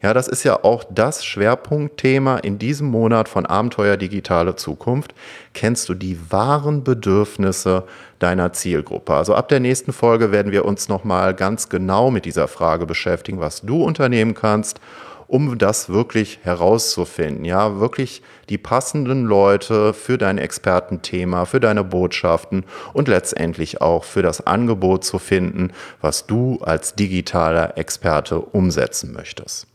Ja, 0.00 0.14
das 0.14 0.28
ist 0.28 0.44
ja 0.44 0.62
auch 0.62 0.84
das 0.88 1.24
Schwerpunktthema 1.24 2.36
in 2.36 2.60
diesem 2.60 2.86
Monat 2.86 3.28
von 3.28 3.46
Abenteuer 3.46 3.96
Digitale 3.96 4.54
Zukunft. 4.54 5.12
Kennst 5.54 5.88
du 5.88 5.94
die 5.94 6.20
wahren 6.30 6.84
Bedürfnisse 6.84 7.82
deiner 8.20 8.52
Zielgruppe? 8.52 9.14
Also 9.14 9.34
ab 9.34 9.48
der 9.48 9.58
nächsten 9.58 9.92
Folge 9.92 10.30
werden 10.30 10.52
wir 10.52 10.64
uns 10.66 10.88
nochmal 10.88 11.34
ganz 11.34 11.68
genau 11.68 12.12
mit 12.12 12.26
dieser 12.26 12.46
Frage 12.46 12.86
beschäftigen, 12.86 13.40
was 13.40 13.62
du 13.62 13.82
unternehmen 13.82 14.34
kannst, 14.34 14.80
um 15.26 15.58
das 15.58 15.88
wirklich 15.88 16.38
herauszufinden. 16.42 17.44
Ja, 17.44 17.80
wirklich 17.80 18.22
die 18.48 18.58
passenden 18.58 19.24
Leute 19.24 19.92
für 19.94 20.16
dein 20.16 20.38
Expertenthema, 20.38 21.44
für 21.44 21.60
deine 21.60 21.84
Botschaften 21.84 22.64
und 22.92 23.08
letztendlich 23.08 23.80
auch 23.80 24.04
für 24.04 24.22
das 24.22 24.46
Angebot 24.46 25.04
zu 25.04 25.18
finden, 25.18 25.72
was 26.00 26.26
du 26.26 26.58
als 26.62 26.94
digitaler 26.94 27.76
Experte 27.76 28.38
umsetzen 28.40 29.12
möchtest. 29.12 29.67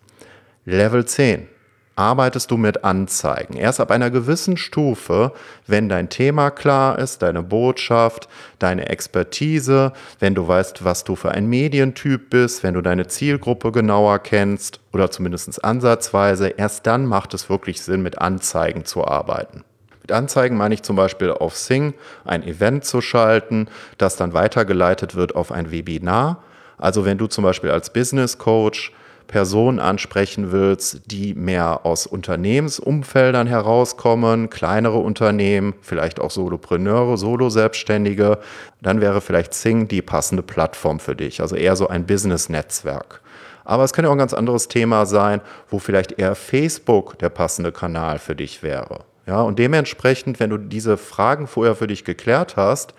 Level 0.66 1.04
10. 1.04 1.50
arbeitest 1.98 2.50
du 2.50 2.56
mit 2.56 2.86
Anzeigen. 2.86 3.58
Erst 3.58 3.82
ab 3.82 3.92
einer 3.92 4.10
gewissen 4.10 4.56
Stufe, 4.56 5.34
wenn 5.68 5.90
dein 5.90 6.08
Thema 6.08 6.52
klar 6.52 6.98
ist, 6.98 7.22
deine 7.22 7.44
Botschaft, 7.44 8.30
deine 8.60 8.88
Expertise, 8.88 9.92
wenn 10.20 10.36
du 10.36 10.48
weißt, 10.48 10.86
was 10.86 11.04
du 11.04 11.18
für 11.18 11.32
ein 11.32 11.48
Medientyp 11.48 12.30
bist, 12.30 12.64
wenn 12.64 12.76
du 12.76 12.82
deine 12.82 13.08
Zielgruppe 13.08 13.74
genauer 13.74 14.20
kennst 14.20 14.80
oder 14.94 15.12
zumindest 15.12 15.62
ansatzweise, 15.66 16.48
erst 16.48 16.88
dann 16.88 17.08
macht 17.08 17.34
es 17.34 17.50
wirklich 17.50 17.82
Sinn, 17.82 18.02
mit 18.02 18.20
Anzeigen 18.20 18.86
zu 18.86 19.06
arbeiten. 19.06 19.66
Mit 20.02 20.14
Anzeigen 20.14 20.56
meine 20.56 20.76
ich 20.76 20.84
zum 20.84 20.96
Beispiel 20.96 21.30
auf 21.30 21.58
Sing 21.58 21.94
ein 22.24 22.42
Event 22.42 22.86
zu 22.86 23.02
schalten, 23.02 23.68
das 23.98 24.16
dann 24.16 24.32
weitergeleitet 24.32 25.16
wird 25.16 25.36
auf 25.36 25.52
ein 25.52 25.72
Webinar. 25.72 26.42
Also 26.78 27.04
wenn 27.04 27.18
du 27.18 27.28
zum 27.28 27.44
Beispiel 27.44 27.72
als 27.72 27.92
Business 27.92 28.38
Coach 28.38 28.94
Personen 29.28 29.80
ansprechen 29.80 30.52
willst, 30.52 31.02
die 31.12 31.34
mehr 31.34 31.86
aus 31.86 32.06
Unternehmensumfeldern 32.08 33.48
herauskommen, 33.48 34.50
kleinere 34.50 35.00
Unternehmen, 35.00 35.74
vielleicht 35.82 36.20
auch 36.20 36.32
Solopreneure, 36.32 37.18
Solo-Selbstständige, 37.18 38.40
dann 38.82 39.02
wäre 39.02 39.22
vielleicht 39.22 39.54
Sing 39.54 39.88
die 39.88 40.02
passende 40.02 40.44
Plattform 40.44 41.00
für 41.00 41.16
dich, 41.16 41.42
also 41.42 41.56
eher 41.56 41.76
so 41.76 41.88
ein 41.88 42.06
Business-Netzwerk. 42.06 43.22
Aber 43.66 43.84
es 43.84 43.94
kann 43.94 44.04
ja 44.06 44.10
auch 44.10 44.16
ein 44.16 44.20
ganz 44.20 44.34
anderes 44.34 44.68
Thema 44.68 45.06
sein, 45.06 45.42
wo 45.70 45.80
vielleicht 45.80 46.20
eher 46.20 46.36
Facebook 46.36 47.18
der 47.20 47.30
passende 47.30 47.72
Kanal 47.72 48.20
für 48.20 48.36
dich 48.36 48.62
wäre. 48.62 49.00
Ja, 49.26 49.42
und 49.42 49.58
dementsprechend, 49.58 50.40
wenn 50.40 50.50
du 50.50 50.58
diese 50.58 50.98
Fragen 50.98 51.48
vorher 51.48 51.76
für 51.76 51.88
dich 51.88 52.04
geklärt 52.04 52.58
hast, 52.58 52.94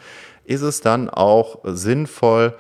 ist 0.45 0.63
es 0.63 0.81
dann 0.81 1.11
auch 1.11 1.59
sinnvoll, 1.65 2.55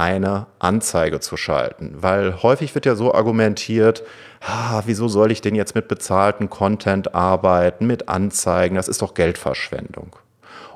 eine 0.00 0.46
Anzeige 0.58 1.20
zu 1.20 1.36
schalten. 1.36 1.92
Weil 1.96 2.42
häufig 2.42 2.74
wird 2.74 2.86
ja 2.86 2.94
so 2.94 3.12
argumentiert, 3.14 4.02
ah, 4.40 4.82
wieso 4.86 5.08
soll 5.08 5.30
ich 5.30 5.42
denn 5.42 5.54
jetzt 5.54 5.74
mit 5.74 5.88
bezahlten 5.88 6.48
Content 6.48 7.14
arbeiten, 7.14 7.86
mit 7.86 8.08
Anzeigen, 8.08 8.76
das 8.76 8.88
ist 8.88 9.02
doch 9.02 9.12
Geldverschwendung. 9.12 10.16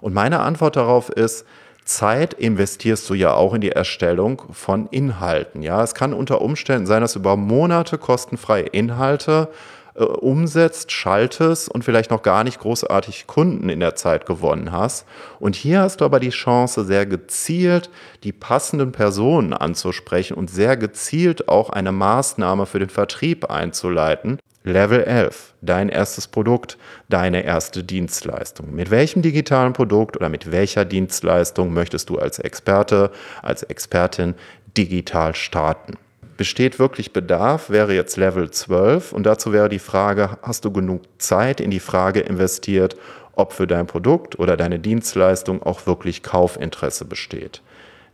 Und 0.03 0.13
meine 0.13 0.41
Antwort 0.41 0.77
darauf 0.77 1.09
ist, 1.09 1.47
Zeit 1.87 2.35
investierst 2.35 3.09
du 3.09 3.15
ja 3.15 3.33
auch 3.33 3.55
in 3.55 3.63
die 3.63 3.73
Erstellung 3.73 4.43
von 4.53 4.89
Inhalten. 4.89 5.63
Ja, 5.63 5.83
es 5.83 5.95
kann 5.95 6.13
unter 6.13 6.43
Umständen 6.43 6.87
sein, 6.87 7.01
dass 7.01 7.15
du 7.15 7.19
über 7.19 7.37
Monate 7.37 7.97
kostenfreie 7.97 8.65
Inhalte 8.65 9.49
äh, 9.95 10.03
umsetzt, 10.03 10.91
schaltest 10.91 11.69
und 11.69 11.85
vielleicht 11.85 12.11
noch 12.11 12.23
gar 12.23 12.43
nicht 12.43 12.59
großartig 12.59 13.27
Kunden 13.27 13.69
in 13.69 13.81
der 13.81 13.95
Zeit 13.95 14.27
gewonnen 14.27 14.73
hast. 14.73 15.07
Und 15.39 15.55
hier 15.55 15.81
hast 15.81 16.01
du 16.01 16.05
aber 16.05 16.19
die 16.21 16.31
Chance, 16.31 16.85
sehr 16.85 17.07
gezielt 17.07 17.91
die 18.25 18.33
passenden 18.33 18.93
Personen 18.93 19.53
anzusprechen 19.53 20.35
und 20.35 20.51
sehr 20.51 20.77
gezielt 20.77 21.49
auch 21.49 21.71
eine 21.71 21.93
Maßnahme 21.93 22.67
für 22.67 22.81
den 22.81 22.89
Vertrieb 22.89 23.51
einzuleiten. 23.51 24.39
Level 24.65 25.05
11, 25.05 25.53
dein 25.61 25.91
erstes 25.91 26.27
Produkt, 26.27 26.79
deine 27.11 27.45
erste 27.45 27.85
Dienstleistung. 27.85 28.75
Mit 28.75 28.91
welchem 28.91 29.21
digitalen 29.21 29.75
Produkt 29.75 30.17
oder 30.17 30.31
mit 30.31 30.51
welcher 30.51 30.87
Dienstleistung 30.87 31.75
möchtest 31.75 32.09
du 32.09 32.19
als 32.19 32.39
Experte, 32.39 33.11
als 33.43 33.63
Expertin 33.63 34.35
digital 34.77 35.35
starten? 35.35 35.99
Besteht 36.37 36.79
wirklich 36.79 37.13
Bedarf, 37.13 37.71
wäre 37.71 37.95
jetzt 37.95 38.17
Level 38.17 38.51
12. 38.51 39.13
Und 39.13 39.25
dazu 39.25 39.53
wäre 39.53 39.69
die 39.69 39.79
Frage, 39.79 40.39
hast 40.43 40.65
du 40.65 40.71
genug 40.71 41.03
Zeit 41.19 41.61
in 41.61 41.71
die 41.71 41.81
Frage 41.81 42.21
investiert, 42.21 42.97
ob 43.33 43.53
für 43.53 43.67
dein 43.67 43.87
Produkt 43.87 44.39
oder 44.39 44.57
deine 44.57 44.79
Dienstleistung 44.79 45.63
auch 45.63 45.87
wirklich 45.87 46.23
Kaufinteresse 46.23 47.05
besteht. 47.05 47.63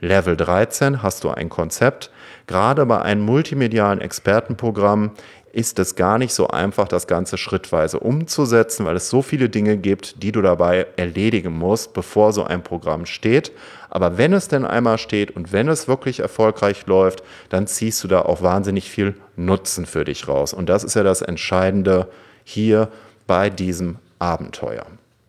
Level 0.00 0.36
13 0.36 1.02
hast 1.02 1.24
du 1.24 1.30
ein 1.30 1.50
Konzept. 1.50 2.10
Gerade 2.46 2.86
bei 2.86 3.02
einem 3.02 3.22
multimedialen 3.22 4.00
Expertenprogramm 4.00 5.12
ist 5.52 5.78
es 5.78 5.96
gar 5.96 6.18
nicht 6.18 6.32
so 6.32 6.48
einfach, 6.48 6.86
das 6.88 7.06
Ganze 7.06 7.36
schrittweise 7.36 7.98
umzusetzen, 7.98 8.86
weil 8.86 8.96
es 8.96 9.10
so 9.10 9.22
viele 9.22 9.48
Dinge 9.48 9.76
gibt, 9.76 10.22
die 10.22 10.32
du 10.32 10.42
dabei 10.42 10.86
erledigen 10.96 11.52
musst, 11.52 11.92
bevor 11.92 12.32
so 12.32 12.44
ein 12.44 12.62
Programm 12.62 13.06
steht. 13.06 13.52
Aber 13.88 14.18
wenn 14.18 14.32
es 14.32 14.48
denn 14.48 14.64
einmal 14.64 14.98
steht 14.98 15.32
und 15.32 15.52
wenn 15.52 15.68
es 15.68 15.88
wirklich 15.88 16.20
erfolgreich 16.20 16.86
läuft, 16.86 17.22
dann 17.48 17.66
ziehst 17.66 18.02
du 18.04 18.08
da 18.08 18.22
auch 18.22 18.42
wahnsinnig 18.42 18.90
viel 18.90 19.14
Nutzen 19.36 19.86
für 19.86 20.04
dich 20.04 20.28
raus. 20.28 20.52
Und 20.52 20.68
das 20.68 20.84
ist 20.84 20.94
ja 20.94 21.02
das 21.02 21.22
Entscheidende 21.22 22.08
hier 22.44 22.88
bei 23.26 23.50
diesem 23.50 23.96
Abenteuer. 24.18 24.86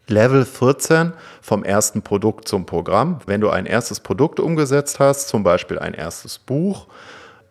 Level 0.07 0.45
14 0.45 1.13
vom 1.41 1.63
ersten 1.63 2.01
Produkt 2.01 2.47
zum 2.47 2.65
Programm. 2.65 3.19
Wenn 3.25 3.41
du 3.41 3.49
ein 3.49 3.65
erstes 3.65 3.99
Produkt 3.99 4.39
umgesetzt 4.39 4.99
hast, 4.99 5.29
zum 5.29 5.43
Beispiel 5.43 5.79
ein 5.79 5.93
erstes 5.93 6.37
Buch, 6.37 6.87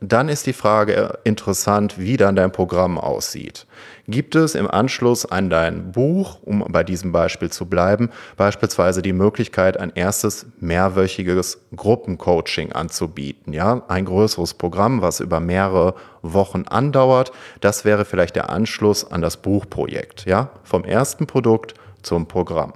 dann 0.00 0.28
ist 0.28 0.46
die 0.46 0.54
Frage 0.54 1.18
interessant, 1.24 1.98
wie 1.98 2.16
dann 2.16 2.34
dein 2.34 2.52
Programm 2.52 2.98
aussieht. 2.98 3.66
Gibt 4.08 4.34
es 4.34 4.54
im 4.54 4.68
Anschluss 4.68 5.26
an 5.26 5.50
dein 5.50 5.92
Buch, 5.92 6.38
um 6.42 6.64
bei 6.68 6.82
diesem 6.82 7.12
Beispiel 7.12 7.50
zu 7.50 7.66
bleiben, 7.66 8.10
beispielsweise 8.36 9.02
die 9.02 9.12
Möglichkeit, 9.12 9.78
ein 9.78 9.92
erstes 9.94 10.46
mehrwöchiges 10.58 11.60
Gruppencoaching 11.76 12.72
anzubieten? 12.72 13.52
Ja, 13.52 13.82
ein 13.88 14.06
größeres 14.06 14.54
Programm, 14.54 15.02
was 15.02 15.20
über 15.20 15.38
mehrere 15.38 15.94
Wochen 16.22 16.64
andauert. 16.66 17.32
Das 17.60 17.84
wäre 17.84 18.04
vielleicht 18.04 18.36
der 18.36 18.50
Anschluss 18.50 19.10
an 19.10 19.20
das 19.20 19.36
Buchprojekt. 19.36 20.24
Ja, 20.24 20.50
vom 20.64 20.84
ersten 20.84 21.26
Produkt 21.26 21.74
zum 22.02 22.26
Programm. 22.26 22.72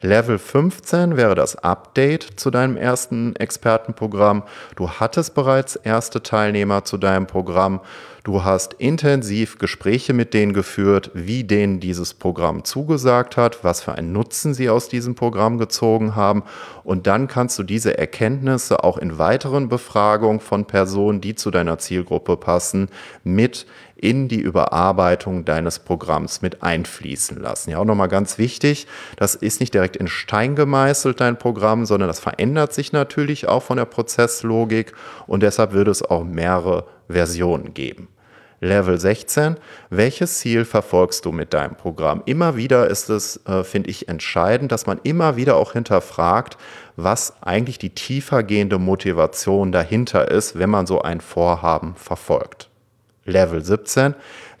Level 0.00 0.38
15 0.38 1.16
wäre 1.16 1.34
das 1.34 1.56
Update 1.56 2.38
zu 2.40 2.50
deinem 2.50 2.76
ersten 2.76 3.36
Expertenprogramm. 3.36 4.42
Du 4.76 4.90
hattest 4.90 5.34
bereits 5.34 5.76
erste 5.76 6.22
Teilnehmer 6.22 6.84
zu 6.84 6.98
deinem 6.98 7.26
Programm. 7.26 7.80
Du 8.24 8.42
hast 8.42 8.72
intensiv 8.78 9.58
Gespräche 9.58 10.14
mit 10.14 10.32
denen 10.32 10.54
geführt, 10.54 11.10
wie 11.12 11.44
denen 11.44 11.78
dieses 11.78 12.14
Programm 12.14 12.64
zugesagt 12.64 13.36
hat, 13.36 13.62
was 13.64 13.82
für 13.82 13.92
einen 13.92 14.12
Nutzen 14.12 14.54
sie 14.54 14.70
aus 14.70 14.88
diesem 14.88 15.14
Programm 15.14 15.58
gezogen 15.58 16.16
haben. 16.16 16.42
Und 16.84 17.06
dann 17.06 17.28
kannst 17.28 17.58
du 17.58 17.62
diese 17.62 17.98
Erkenntnisse 17.98 18.82
auch 18.82 18.96
in 18.96 19.18
weiteren 19.18 19.68
Befragungen 19.68 20.40
von 20.40 20.64
Personen, 20.64 21.20
die 21.20 21.34
zu 21.34 21.50
deiner 21.50 21.76
Zielgruppe 21.76 22.38
passen, 22.38 22.88
mit 23.24 23.66
in 23.94 24.28
die 24.28 24.40
Überarbeitung 24.40 25.44
deines 25.44 25.78
Programms 25.78 26.40
mit 26.40 26.62
einfließen 26.62 27.38
lassen. 27.38 27.72
Ja, 27.72 27.78
auch 27.78 27.84
nochmal 27.84 28.08
ganz 28.08 28.38
wichtig, 28.38 28.86
das 29.16 29.34
ist 29.34 29.60
nicht 29.60 29.74
direkt 29.74 29.96
in 29.96 30.08
Stein 30.08 30.56
gemeißelt, 30.56 31.20
dein 31.20 31.38
Programm, 31.38 31.84
sondern 31.84 32.08
das 32.08 32.20
verändert 32.20 32.72
sich 32.72 32.90
natürlich 32.90 33.48
auch 33.48 33.62
von 33.62 33.76
der 33.76 33.84
Prozesslogik 33.84 34.94
und 35.26 35.42
deshalb 35.42 35.74
wird 35.74 35.88
es 35.88 36.02
auch 36.02 36.24
mehrere 36.24 36.86
Versionen 37.06 37.74
geben. 37.74 38.08
Level 38.64 38.98
16. 38.98 39.58
Welches 39.90 40.38
Ziel 40.38 40.64
verfolgst 40.64 41.26
du 41.26 41.32
mit 41.32 41.52
deinem 41.52 41.76
Programm? 41.76 42.22
Immer 42.24 42.56
wieder 42.56 42.88
ist 42.88 43.10
es, 43.10 43.44
äh, 43.46 43.62
finde 43.62 43.90
ich, 43.90 44.08
entscheidend, 44.08 44.72
dass 44.72 44.86
man 44.86 44.98
immer 45.02 45.36
wieder 45.36 45.56
auch 45.56 45.74
hinterfragt, 45.74 46.56
was 46.96 47.34
eigentlich 47.42 47.78
die 47.78 47.90
tiefergehende 47.90 48.78
Motivation 48.78 49.70
dahinter 49.70 50.30
ist, 50.30 50.58
wenn 50.58 50.70
man 50.70 50.86
so 50.86 51.02
ein 51.02 51.20
Vorhaben 51.20 51.94
verfolgt. 51.94 52.70
Level 53.26 53.62
17. 53.62 54.14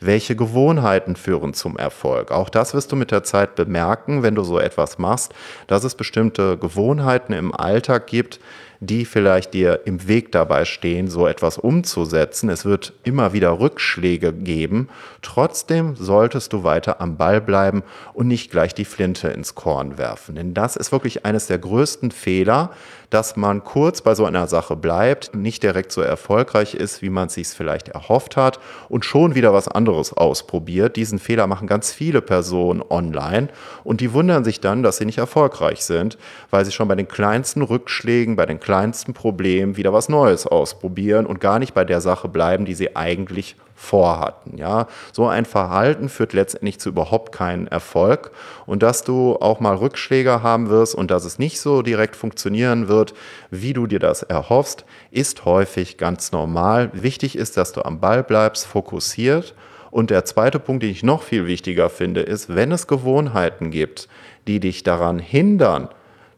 Welche 0.06 0.36
Gewohnheiten 0.36 1.16
führen 1.16 1.54
zum 1.54 1.78
Erfolg? 1.78 2.30
Auch 2.30 2.50
das 2.50 2.74
wirst 2.74 2.92
du 2.92 2.96
mit 2.96 3.10
der 3.10 3.22
Zeit 3.22 3.54
bemerken, 3.54 4.22
wenn 4.22 4.34
du 4.34 4.42
so 4.42 4.58
etwas 4.58 4.98
machst, 4.98 5.32
dass 5.66 5.82
es 5.82 5.94
bestimmte 5.94 6.58
Gewohnheiten 6.58 7.32
im 7.32 7.54
Alltag 7.54 8.06
gibt, 8.06 8.38
die 8.80 9.04
vielleicht 9.04 9.54
dir 9.54 9.80
im 9.86 10.06
Weg 10.06 10.32
dabei 10.32 10.64
stehen, 10.64 11.08
so 11.08 11.26
etwas 11.26 11.58
umzusetzen. 11.58 12.48
Es 12.50 12.64
wird 12.64 12.92
immer 13.02 13.32
wieder 13.32 13.58
Rückschläge 13.58 14.32
geben. 14.32 14.88
Trotzdem 15.22 15.96
solltest 15.96 16.52
du 16.52 16.64
weiter 16.64 17.00
am 17.00 17.16
Ball 17.16 17.40
bleiben 17.40 17.82
und 18.12 18.28
nicht 18.28 18.50
gleich 18.50 18.74
die 18.74 18.84
Flinte 18.84 19.28
ins 19.28 19.54
Korn 19.54 19.96
werfen. 19.98 20.34
Denn 20.34 20.54
das 20.54 20.76
ist 20.76 20.92
wirklich 20.92 21.24
eines 21.24 21.46
der 21.46 21.58
größten 21.58 22.10
Fehler, 22.10 22.70
dass 23.10 23.36
man 23.36 23.62
kurz 23.62 24.02
bei 24.02 24.14
so 24.14 24.24
einer 24.24 24.48
Sache 24.48 24.76
bleibt, 24.76 25.34
nicht 25.34 25.62
direkt 25.62 25.92
so 25.92 26.00
erfolgreich 26.00 26.74
ist, 26.74 27.00
wie 27.00 27.10
man 27.10 27.28
es 27.28 27.34
sich 27.34 27.48
vielleicht 27.48 27.88
erhofft 27.88 28.36
hat 28.36 28.58
und 28.88 29.04
schon 29.04 29.34
wieder 29.34 29.52
was 29.52 29.68
anderes 29.68 29.93
ausprobiert. 29.94 30.96
Diesen 30.96 31.18
Fehler 31.18 31.46
machen 31.46 31.66
ganz 31.66 31.92
viele 31.92 32.20
Personen 32.20 32.82
online 32.88 33.48
und 33.84 34.00
die 34.00 34.12
wundern 34.12 34.44
sich 34.44 34.60
dann, 34.60 34.82
dass 34.82 34.96
sie 34.96 35.04
nicht 35.04 35.18
erfolgreich 35.18 35.84
sind, 35.84 36.18
weil 36.50 36.64
sie 36.64 36.72
schon 36.72 36.88
bei 36.88 36.94
den 36.94 37.08
kleinsten 37.08 37.62
Rückschlägen, 37.62 38.36
bei 38.36 38.46
den 38.46 38.60
kleinsten 38.60 39.14
Problemen 39.14 39.76
wieder 39.76 39.92
was 39.92 40.08
Neues 40.08 40.46
ausprobieren 40.46 41.26
und 41.26 41.40
gar 41.40 41.58
nicht 41.58 41.74
bei 41.74 41.84
der 41.84 42.00
Sache 42.00 42.28
bleiben, 42.28 42.64
die 42.64 42.74
sie 42.74 42.96
eigentlich 42.96 43.56
vorhatten. 43.74 44.56
Ja, 44.56 44.86
so 45.12 45.26
ein 45.26 45.44
Verhalten 45.44 46.08
führt 46.08 46.32
letztendlich 46.32 46.78
zu 46.78 46.90
überhaupt 46.90 47.32
keinen 47.32 47.66
Erfolg 47.66 48.30
und 48.66 48.82
dass 48.82 49.04
du 49.04 49.36
auch 49.36 49.60
mal 49.60 49.76
Rückschläge 49.76 50.42
haben 50.42 50.68
wirst 50.68 50.94
und 50.94 51.10
dass 51.10 51.24
es 51.24 51.38
nicht 51.38 51.60
so 51.60 51.82
direkt 51.82 52.16
funktionieren 52.16 52.88
wird, 52.88 53.14
wie 53.50 53.72
du 53.72 53.86
dir 53.86 53.98
das 53.98 54.22
erhoffst, 54.22 54.84
ist 55.10 55.44
häufig 55.44 55.98
ganz 55.98 56.32
normal. 56.32 56.90
Wichtig 56.92 57.36
ist, 57.36 57.56
dass 57.56 57.72
du 57.72 57.84
am 57.84 58.00
Ball 58.00 58.22
bleibst, 58.22 58.66
fokussiert. 58.66 59.54
Und 59.94 60.10
der 60.10 60.24
zweite 60.24 60.58
Punkt, 60.58 60.82
den 60.82 60.90
ich 60.90 61.04
noch 61.04 61.22
viel 61.22 61.46
wichtiger 61.46 61.88
finde, 61.88 62.22
ist, 62.22 62.52
wenn 62.52 62.72
es 62.72 62.88
Gewohnheiten 62.88 63.70
gibt, 63.70 64.08
die 64.48 64.58
dich 64.58 64.82
daran 64.82 65.20
hindern, 65.20 65.88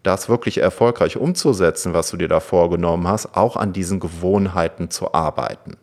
das 0.02 0.28
wirklich 0.28 0.58
erfolgreich 0.58 1.16
umzusetzen, 1.16 1.94
was 1.94 2.10
du 2.10 2.18
dir 2.18 2.28
da 2.28 2.40
vorgenommen 2.40 3.08
hast, 3.08 3.34
auch 3.34 3.56
an 3.56 3.72
diesen 3.72 3.98
Gewohnheiten 3.98 4.90
zu 4.90 5.14
arbeiten. 5.14 5.78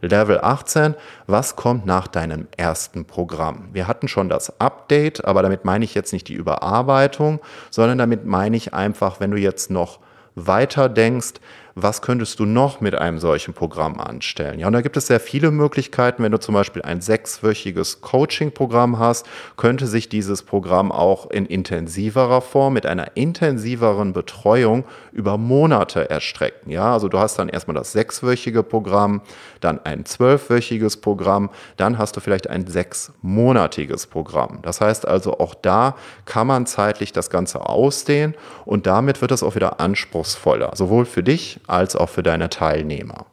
Level 0.00 0.40
18, 0.40 0.96
was 1.28 1.54
kommt 1.54 1.86
nach 1.86 2.08
deinem 2.08 2.48
ersten 2.56 3.04
Programm? 3.04 3.68
Wir 3.72 3.86
hatten 3.86 4.08
schon 4.08 4.28
das 4.28 4.58
Update, 4.58 5.24
aber 5.24 5.42
damit 5.42 5.64
meine 5.64 5.84
ich 5.84 5.94
jetzt 5.94 6.12
nicht 6.12 6.26
die 6.26 6.34
Überarbeitung, 6.34 7.38
sondern 7.70 7.98
damit 7.98 8.26
meine 8.26 8.56
ich 8.56 8.74
einfach, 8.74 9.20
wenn 9.20 9.30
du 9.30 9.36
jetzt 9.36 9.70
noch 9.70 10.00
weiter 10.34 10.88
denkst, 10.88 11.34
was 11.74 12.02
könntest 12.02 12.38
du 12.40 12.46
noch 12.46 12.80
mit 12.80 12.94
einem 12.94 13.18
solchen 13.18 13.54
Programm 13.54 14.00
anstellen? 14.00 14.58
Ja, 14.58 14.66
und 14.66 14.72
da 14.72 14.80
gibt 14.80 14.96
es 14.96 15.06
sehr 15.06 15.20
viele 15.20 15.50
Möglichkeiten. 15.50 16.22
Wenn 16.22 16.32
du 16.32 16.40
zum 16.40 16.54
Beispiel 16.54 16.82
ein 16.82 17.00
sechswöchiges 17.00 18.00
Coaching-Programm 18.00 18.98
hast, 18.98 19.26
könnte 19.56 19.86
sich 19.86 20.08
dieses 20.08 20.42
Programm 20.42 20.92
auch 20.92 21.30
in 21.30 21.46
intensiverer 21.46 22.40
Form 22.40 22.74
mit 22.74 22.86
einer 22.86 23.16
intensiveren 23.16 24.12
Betreuung 24.12 24.84
über 25.12 25.38
Monate 25.38 26.10
erstrecken. 26.10 26.70
Ja, 26.70 26.92
also 26.92 27.08
du 27.08 27.18
hast 27.18 27.38
dann 27.38 27.48
erstmal 27.48 27.74
das 27.74 27.92
sechswöchige 27.92 28.62
Programm, 28.62 29.22
dann 29.60 29.84
ein 29.84 30.04
zwölfwöchiges 30.04 30.96
Programm, 30.98 31.50
dann 31.76 31.98
hast 31.98 32.16
du 32.16 32.20
vielleicht 32.20 32.48
ein 32.48 32.66
sechsmonatiges 32.66 34.06
Programm. 34.06 34.60
Das 34.62 34.80
heißt 34.80 35.06
also, 35.06 35.38
auch 35.38 35.54
da 35.54 35.96
kann 36.24 36.46
man 36.46 36.66
zeitlich 36.66 37.12
das 37.12 37.30
Ganze 37.30 37.66
ausdehnen 37.66 38.34
und 38.64 38.86
damit 38.86 39.20
wird 39.20 39.32
es 39.32 39.42
auch 39.42 39.54
wieder 39.54 39.80
anspruchsvoller, 39.80 40.72
sowohl 40.74 41.04
für 41.04 41.22
dich 41.22 41.60
als 41.70 41.96
auch 41.96 42.08
für 42.08 42.22
deine 42.22 42.48
Teilnehmer. 42.48 43.26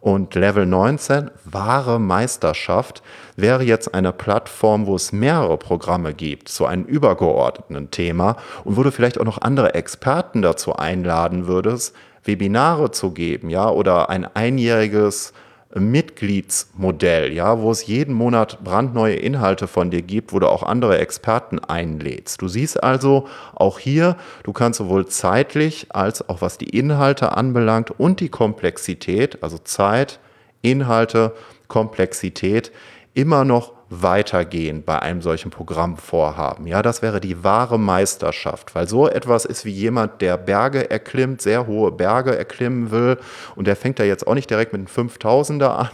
Und 0.00 0.34
Level 0.36 0.64
19, 0.64 1.30
wahre 1.44 1.98
Meisterschaft, 1.98 3.02
wäre 3.36 3.64
jetzt 3.64 3.94
eine 3.94 4.12
Plattform, 4.12 4.86
wo 4.86 4.94
es 4.94 5.12
mehrere 5.12 5.58
Programme 5.58 6.14
gibt 6.14 6.48
zu 6.48 6.66
einem 6.66 6.84
übergeordneten 6.84 7.90
Thema 7.90 8.36
und 8.64 8.76
wo 8.76 8.84
du 8.84 8.92
vielleicht 8.92 9.20
auch 9.20 9.24
noch 9.24 9.42
andere 9.42 9.74
Experten 9.74 10.40
dazu 10.40 10.76
einladen 10.76 11.48
würdest, 11.48 11.96
Webinare 12.24 12.90
zu 12.92 13.10
geben, 13.10 13.50
ja, 13.50 13.68
oder 13.70 14.08
ein 14.08 14.24
einjähriges 14.36 15.32
Mitgliedsmodell, 15.74 17.32
ja, 17.32 17.60
wo 17.60 17.70
es 17.70 17.86
jeden 17.86 18.14
Monat 18.14 18.64
brandneue 18.64 19.16
Inhalte 19.16 19.68
von 19.68 19.90
dir 19.90 20.02
gibt, 20.02 20.32
wo 20.32 20.38
du 20.38 20.48
auch 20.48 20.62
andere 20.62 20.98
Experten 20.98 21.58
einlädst. 21.58 22.40
Du 22.40 22.48
siehst 22.48 22.82
also 22.82 23.28
auch 23.54 23.78
hier, 23.78 24.16
du 24.44 24.52
kannst 24.52 24.78
sowohl 24.78 25.06
zeitlich 25.06 25.88
als 25.90 26.26
auch 26.28 26.40
was 26.40 26.56
die 26.56 26.70
Inhalte 26.70 27.32
anbelangt 27.32 27.90
und 27.90 28.20
die 28.20 28.30
Komplexität, 28.30 29.42
also 29.42 29.58
Zeit, 29.58 30.20
Inhalte, 30.62 31.34
Komplexität, 31.68 32.72
immer 33.12 33.44
noch 33.44 33.77
weitergehen 33.90 34.82
bei 34.84 34.98
einem 35.00 35.22
solchen 35.22 35.50
Programmvorhaben. 35.50 36.66
Ja, 36.66 36.82
das 36.82 37.00
wäre 37.00 37.20
die 37.20 37.42
wahre 37.42 37.78
Meisterschaft, 37.78 38.74
weil 38.74 38.86
so 38.86 39.08
etwas 39.08 39.44
ist 39.44 39.64
wie 39.64 39.70
jemand, 39.70 40.20
der 40.20 40.36
Berge 40.36 40.90
erklimmt, 40.90 41.40
sehr 41.40 41.66
hohe 41.66 41.90
Berge 41.90 42.36
erklimmen 42.36 42.90
will 42.90 43.16
und 43.56 43.66
der 43.66 43.76
fängt 43.76 43.98
da 43.98 44.04
jetzt 44.04 44.26
auch 44.26 44.34
nicht 44.34 44.50
direkt 44.50 44.72
mit 44.72 44.80
einem 44.80 45.08
5000er 45.08 45.68
an, 45.68 45.88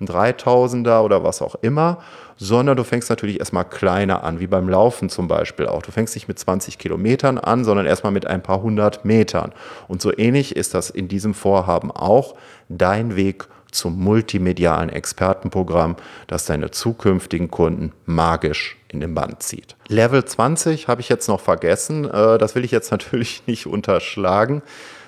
einem 0.00 0.08
3000er 0.08 1.02
oder 1.02 1.22
was 1.22 1.40
auch 1.40 1.54
immer, 1.62 1.98
sondern 2.36 2.76
du 2.76 2.84
fängst 2.84 3.10
natürlich 3.10 3.38
erstmal 3.38 3.64
kleiner 3.64 4.24
an, 4.24 4.40
wie 4.40 4.46
beim 4.46 4.68
Laufen 4.68 5.08
zum 5.08 5.28
Beispiel 5.28 5.66
auch. 5.66 5.82
Du 5.82 5.92
fängst 5.92 6.14
nicht 6.14 6.28
mit 6.28 6.38
20 6.38 6.78
Kilometern 6.78 7.38
an, 7.38 7.64
sondern 7.64 7.86
erstmal 7.86 8.12
mit 8.12 8.26
ein 8.26 8.42
paar 8.42 8.60
hundert 8.60 9.04
Metern. 9.04 9.52
Und 9.88 10.02
so 10.02 10.16
ähnlich 10.16 10.54
ist 10.54 10.74
das 10.74 10.90
in 10.90 11.08
diesem 11.08 11.32
Vorhaben 11.32 11.90
auch 11.90 12.34
dein 12.68 13.16
Weg 13.16 13.46
zum 13.76 13.98
multimedialen 13.98 14.88
Expertenprogramm, 14.88 15.96
das 16.26 16.46
deine 16.46 16.70
zukünftigen 16.70 17.50
Kunden 17.50 17.92
magisch 18.04 18.76
in 18.88 19.00
den 19.00 19.14
Band 19.14 19.42
zieht. 19.42 19.76
Level 19.88 20.24
20 20.24 20.88
habe 20.88 21.00
ich 21.00 21.08
jetzt 21.08 21.28
noch 21.28 21.40
vergessen. 21.40 22.04
Äh, 22.04 22.38
das 22.38 22.54
will 22.54 22.64
ich 22.64 22.70
jetzt 22.70 22.90
natürlich 22.90 23.42
nicht 23.46 23.66
unterschlagen. 23.66 24.62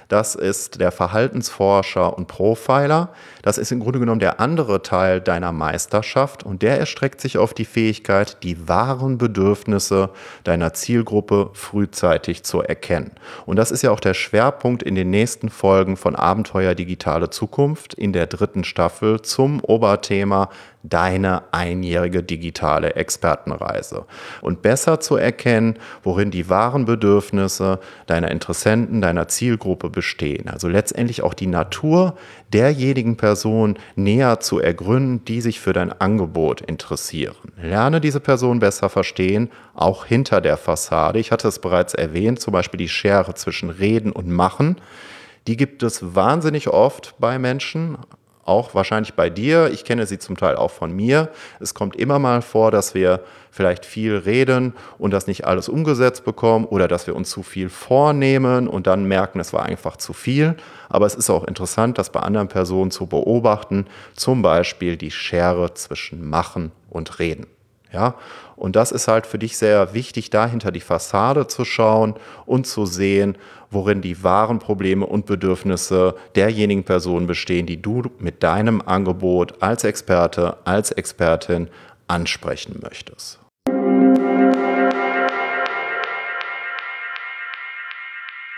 Das 0.09 0.35
ist 0.35 0.81
der 0.81 0.91
Verhaltensforscher 0.91 2.17
und 2.17 2.29
Profiler. 2.29 3.11
Das 3.43 3.59
ist 3.59 3.73
im 3.73 3.81
Grunde 3.81 3.99
genommen 3.99 4.21
der 4.21 4.41
andere 4.41 4.83
Teil 4.83 5.21
deiner 5.21 5.53
Meisterschaft 5.53 6.43
und 6.43 6.63
der 6.63 6.79
erstreckt 6.79 7.21
sich 7.21 7.37
auf 7.37 7.53
die 7.53 7.67
Fähigkeit, 7.67 8.43
die 8.43 8.69
wahren 8.69 9.19
Bedürfnisse 9.19 10.11
deiner 10.45 10.73
Zielgruppe 10.73 11.51
frühzeitig 11.53 12.43
zu 12.43 12.63
erkennen. 12.63 13.13
Und 13.45 13.57
das 13.57 13.71
ist 13.71 13.83
ja 13.83 13.91
auch 13.91 14.01
der 14.01 14.15
Schwerpunkt 14.15 14.83
in 14.83 14.95
den 14.95 15.11
nächsten 15.11 15.51
Folgen 15.51 15.99
von 15.99 16.17
Abenteuer 16.17 16.75
Digitale 16.75 17.29
Zukunft 17.29 17.93
in 17.93 18.15
der 18.15 18.27
dritten 18.27 18.65
Staffel 18.65 19.21
zum 19.21 19.61
Oberthema 19.63 20.49
deine 20.89 21.43
einjährige 21.53 22.23
digitale 22.23 22.95
Expertenreise 22.95 24.07
und 24.41 24.63
besser 24.63 25.01
zu 25.01 25.17
erkennen, 25.17 25.79
worin 26.03 26.31
die 26.31 26.49
wahren 26.49 26.85
Bedürfnisse 26.85 27.81
deiner 28.07 28.31
Interessenten, 28.31 29.01
deiner 29.01 29.29
Zielgruppe 29.29 29.91
bestehen. 29.91 30.49
Also 30.49 30.69
letztendlich 30.69 31.23
auch 31.23 31.35
die 31.35 31.47
Natur 31.47 32.17
derjenigen 32.53 33.17
Personen 33.17 33.79
näher 33.97 34.41
zu 34.41 34.59
ergründen, 34.59 35.25
die 35.25 35.41
sich 35.41 35.61
für 35.61 35.73
dein 35.73 35.93
Angebot 35.93 36.61
interessieren. 36.63 37.37
Lerne 37.61 38.01
diese 38.01 38.21
Person 38.21 38.59
besser 38.59 38.89
verstehen, 38.89 39.51
auch 39.75 40.05
hinter 40.07 40.41
der 40.41 40.57
Fassade. 40.57 41.19
Ich 41.19 41.31
hatte 41.33 41.49
es 41.49 41.59
bereits 41.59 41.95
erwähnt, 41.95 42.41
zum 42.41 42.53
Beispiel 42.53 42.79
die 42.79 42.89
Schere 42.89 43.35
zwischen 43.35 43.71
Reden 43.71 44.13
und 44.13 44.29
Machen. 44.29 44.77
Die 45.47 45.57
gibt 45.57 45.83
es 45.83 46.15
wahnsinnig 46.15 46.69
oft 46.69 47.15
bei 47.19 47.39
Menschen, 47.39 47.97
auch 48.49 48.75
wahrscheinlich 48.75 49.15
bei 49.15 49.31
dir. 49.31 49.71
Ich 49.73 49.85
kenne 49.85 50.07
sie 50.07 50.19
zum 50.19 50.37
Teil 50.37 50.57
auch 50.57 50.71
von 50.71 50.91
mir. 50.91 51.29
Es 51.61 51.75
kommt 51.75 51.97
immer 51.97 52.19
mal 52.19 52.43
vor, 52.43 52.71
dass 52.71 52.95
wir 52.95 53.21
vielleicht 53.51 53.85
viel 53.85 54.17
reden 54.17 54.75
und 54.99 55.13
das 55.13 55.27
nicht 55.27 55.47
alles 55.47 55.69
umgesetzt 55.69 56.25
bekommen 56.25 56.65
oder 56.65 56.89
dass 56.89 57.07
wir 57.07 57.17
uns 57.17 57.31
zu 57.31 57.43
viel 57.43 57.69
vornehmen 57.69 58.69
und 58.69 58.87
dann 58.87 59.05
merken, 59.05 59.41
es 59.41 59.53
war 59.53 59.65
einfach 59.65 59.97
zu 59.97 60.13
viel. 60.13 60.57
Aber 60.89 61.07
es 61.07 61.15
ist 61.15 61.31
auch 61.31 61.45
interessant, 61.45 61.99
das 61.99 62.11
bei 62.11 62.21
anderen 62.21 62.49
Personen 62.49 62.91
zu 62.91 63.07
beobachten, 63.07 63.87
zum 64.15 64.43
Beispiel 64.43 64.97
die 64.97 65.11
Schere 65.11 65.75
zwischen 65.75 66.29
Machen 66.29 66.73
und 66.89 67.19
Reden. 67.19 67.58
Ja, 67.93 68.17
und 68.55 68.77
das 68.77 68.93
ist 68.93 69.09
halt 69.09 69.27
für 69.27 69.39
dich 69.39 69.57
sehr 69.57 69.95
wichtig, 69.95 70.29
da 70.31 70.47
hinter 70.47 70.71
die 70.71 70.81
Fassade 70.81 71.47
zu 71.47 71.65
schauen 71.65 72.15
und 72.45 72.67
zu 72.67 72.85
sehen, 72.85 73.39
worin 73.71 74.03
die 74.03 74.23
wahren 74.23 74.59
Probleme 74.59 75.07
und 75.07 75.27
Bedürfnisse 75.27 76.15
derjenigen 76.35 76.85
Personen 76.85 77.27
bestehen, 77.27 77.67
die 77.67 77.81
du 77.81 78.03
mit 78.19 78.43
deinem 78.43 78.83
Angebot 78.83 79.63
als 79.63 79.85
Experte, 79.85 80.59
als 80.65 80.91
Expertin 80.91 81.69
ansprechen 82.09 82.81
möchtest. 82.83 83.41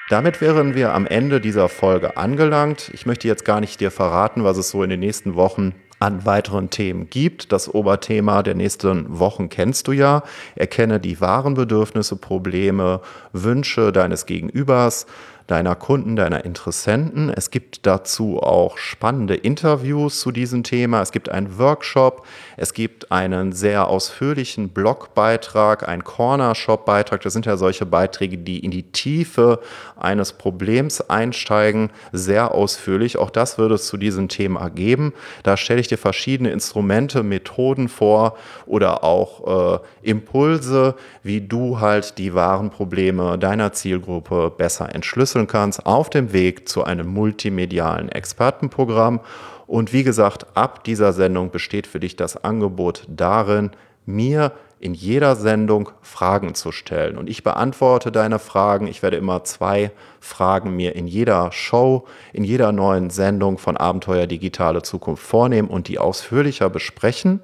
Damit 0.08 0.40
wären 0.40 0.74
wir 0.74 0.92
am 0.92 1.06
Ende 1.06 1.40
dieser 1.40 1.68
Folge 1.68 2.16
angelangt. 2.16 2.90
Ich 2.92 3.06
möchte 3.06 3.28
jetzt 3.28 3.44
gar 3.44 3.60
nicht 3.60 3.78
dir 3.78 3.92
verraten, 3.92 4.42
was 4.42 4.56
es 4.56 4.70
so 4.70 4.82
in 4.82 4.90
den 4.90 4.98
nächsten 4.98 5.36
Wochen 5.36 5.72
an 6.00 6.26
weiteren 6.26 6.70
Themen 6.70 7.08
gibt. 7.10 7.52
Das 7.52 7.72
Oberthema 7.72 8.42
der 8.42 8.54
nächsten 8.54 9.18
Wochen 9.18 9.48
kennst 9.48 9.86
du 9.86 9.92
ja. 9.92 10.24
Erkenne 10.56 10.98
die 10.98 11.20
wahren 11.20 11.54
Bedürfnisse, 11.54 12.16
Probleme, 12.16 13.00
Wünsche 13.32 13.92
deines 13.92 14.26
Gegenübers 14.26 15.06
deiner 15.50 15.74
Kunden, 15.74 16.14
deiner 16.14 16.44
Interessenten. 16.44 17.28
Es 17.28 17.50
gibt 17.50 17.84
dazu 17.84 18.40
auch 18.40 18.78
spannende 18.78 19.34
Interviews 19.34 20.20
zu 20.20 20.30
diesem 20.30 20.62
Thema. 20.62 21.02
Es 21.02 21.10
gibt 21.10 21.28
einen 21.28 21.58
Workshop. 21.58 22.24
Es 22.56 22.72
gibt 22.72 23.10
einen 23.10 23.52
sehr 23.52 23.88
ausführlichen 23.88 24.68
Blogbeitrag, 24.68 25.88
einen 25.88 26.04
Corner-Shop-Beitrag. 26.04 27.20
Das 27.22 27.32
sind 27.32 27.46
ja 27.46 27.56
solche 27.56 27.84
Beiträge, 27.84 28.38
die 28.38 28.60
in 28.60 28.70
die 28.70 28.84
Tiefe 28.92 29.60
eines 29.96 30.34
Problems 30.34 31.00
einsteigen, 31.10 31.90
sehr 32.12 32.54
ausführlich. 32.54 33.18
Auch 33.18 33.30
das 33.30 33.58
würde 33.58 33.74
es 33.74 33.88
zu 33.88 33.96
diesem 33.96 34.28
Thema 34.28 34.68
geben. 34.70 35.12
Da 35.42 35.56
stelle 35.56 35.80
ich 35.80 35.88
dir 35.88 35.98
verschiedene 35.98 36.50
Instrumente, 36.50 37.24
Methoden 37.24 37.88
vor 37.88 38.36
oder 38.66 39.02
auch 39.02 39.80
äh, 39.80 39.80
Impulse, 40.02 40.94
wie 41.24 41.40
du 41.40 41.80
halt 41.80 42.18
die 42.18 42.34
wahren 42.34 42.70
Probleme 42.70 43.36
deiner 43.36 43.72
Zielgruppe 43.72 44.52
besser 44.56 44.94
entschlüsseln 44.94 45.39
entwickeln 45.40 45.46
kannst 45.46 45.86
auf 45.86 46.10
dem 46.10 46.32
Weg 46.32 46.68
zu 46.68 46.84
einem 46.84 47.08
multimedialen 47.08 48.08
Expertenprogramm. 48.08 49.20
Und 49.66 49.92
wie 49.92 50.02
gesagt, 50.02 50.46
ab 50.56 50.84
dieser 50.84 51.12
Sendung 51.12 51.50
besteht 51.50 51.86
für 51.86 52.00
dich 52.00 52.16
das 52.16 52.44
Angebot 52.44 53.06
darin, 53.08 53.70
mir 54.04 54.52
in 54.80 54.94
jeder 54.94 55.36
Sendung 55.36 55.90
Fragen 56.00 56.54
zu 56.54 56.72
stellen. 56.72 57.18
Und 57.18 57.28
ich 57.28 57.44
beantworte 57.44 58.10
deine 58.10 58.38
Fragen. 58.38 58.86
Ich 58.86 59.02
werde 59.02 59.18
immer 59.18 59.44
zwei 59.44 59.92
Fragen 60.20 60.74
mir 60.74 60.96
in 60.96 61.06
jeder 61.06 61.52
Show, 61.52 62.06
in 62.32 62.44
jeder 62.44 62.72
neuen 62.72 63.10
Sendung 63.10 63.58
von 63.58 63.76
Abenteuer 63.76 64.26
Digitale 64.26 64.82
Zukunft 64.82 65.22
vornehmen 65.22 65.68
und 65.68 65.86
die 65.86 65.98
ausführlicher 65.98 66.70
besprechen. 66.70 67.40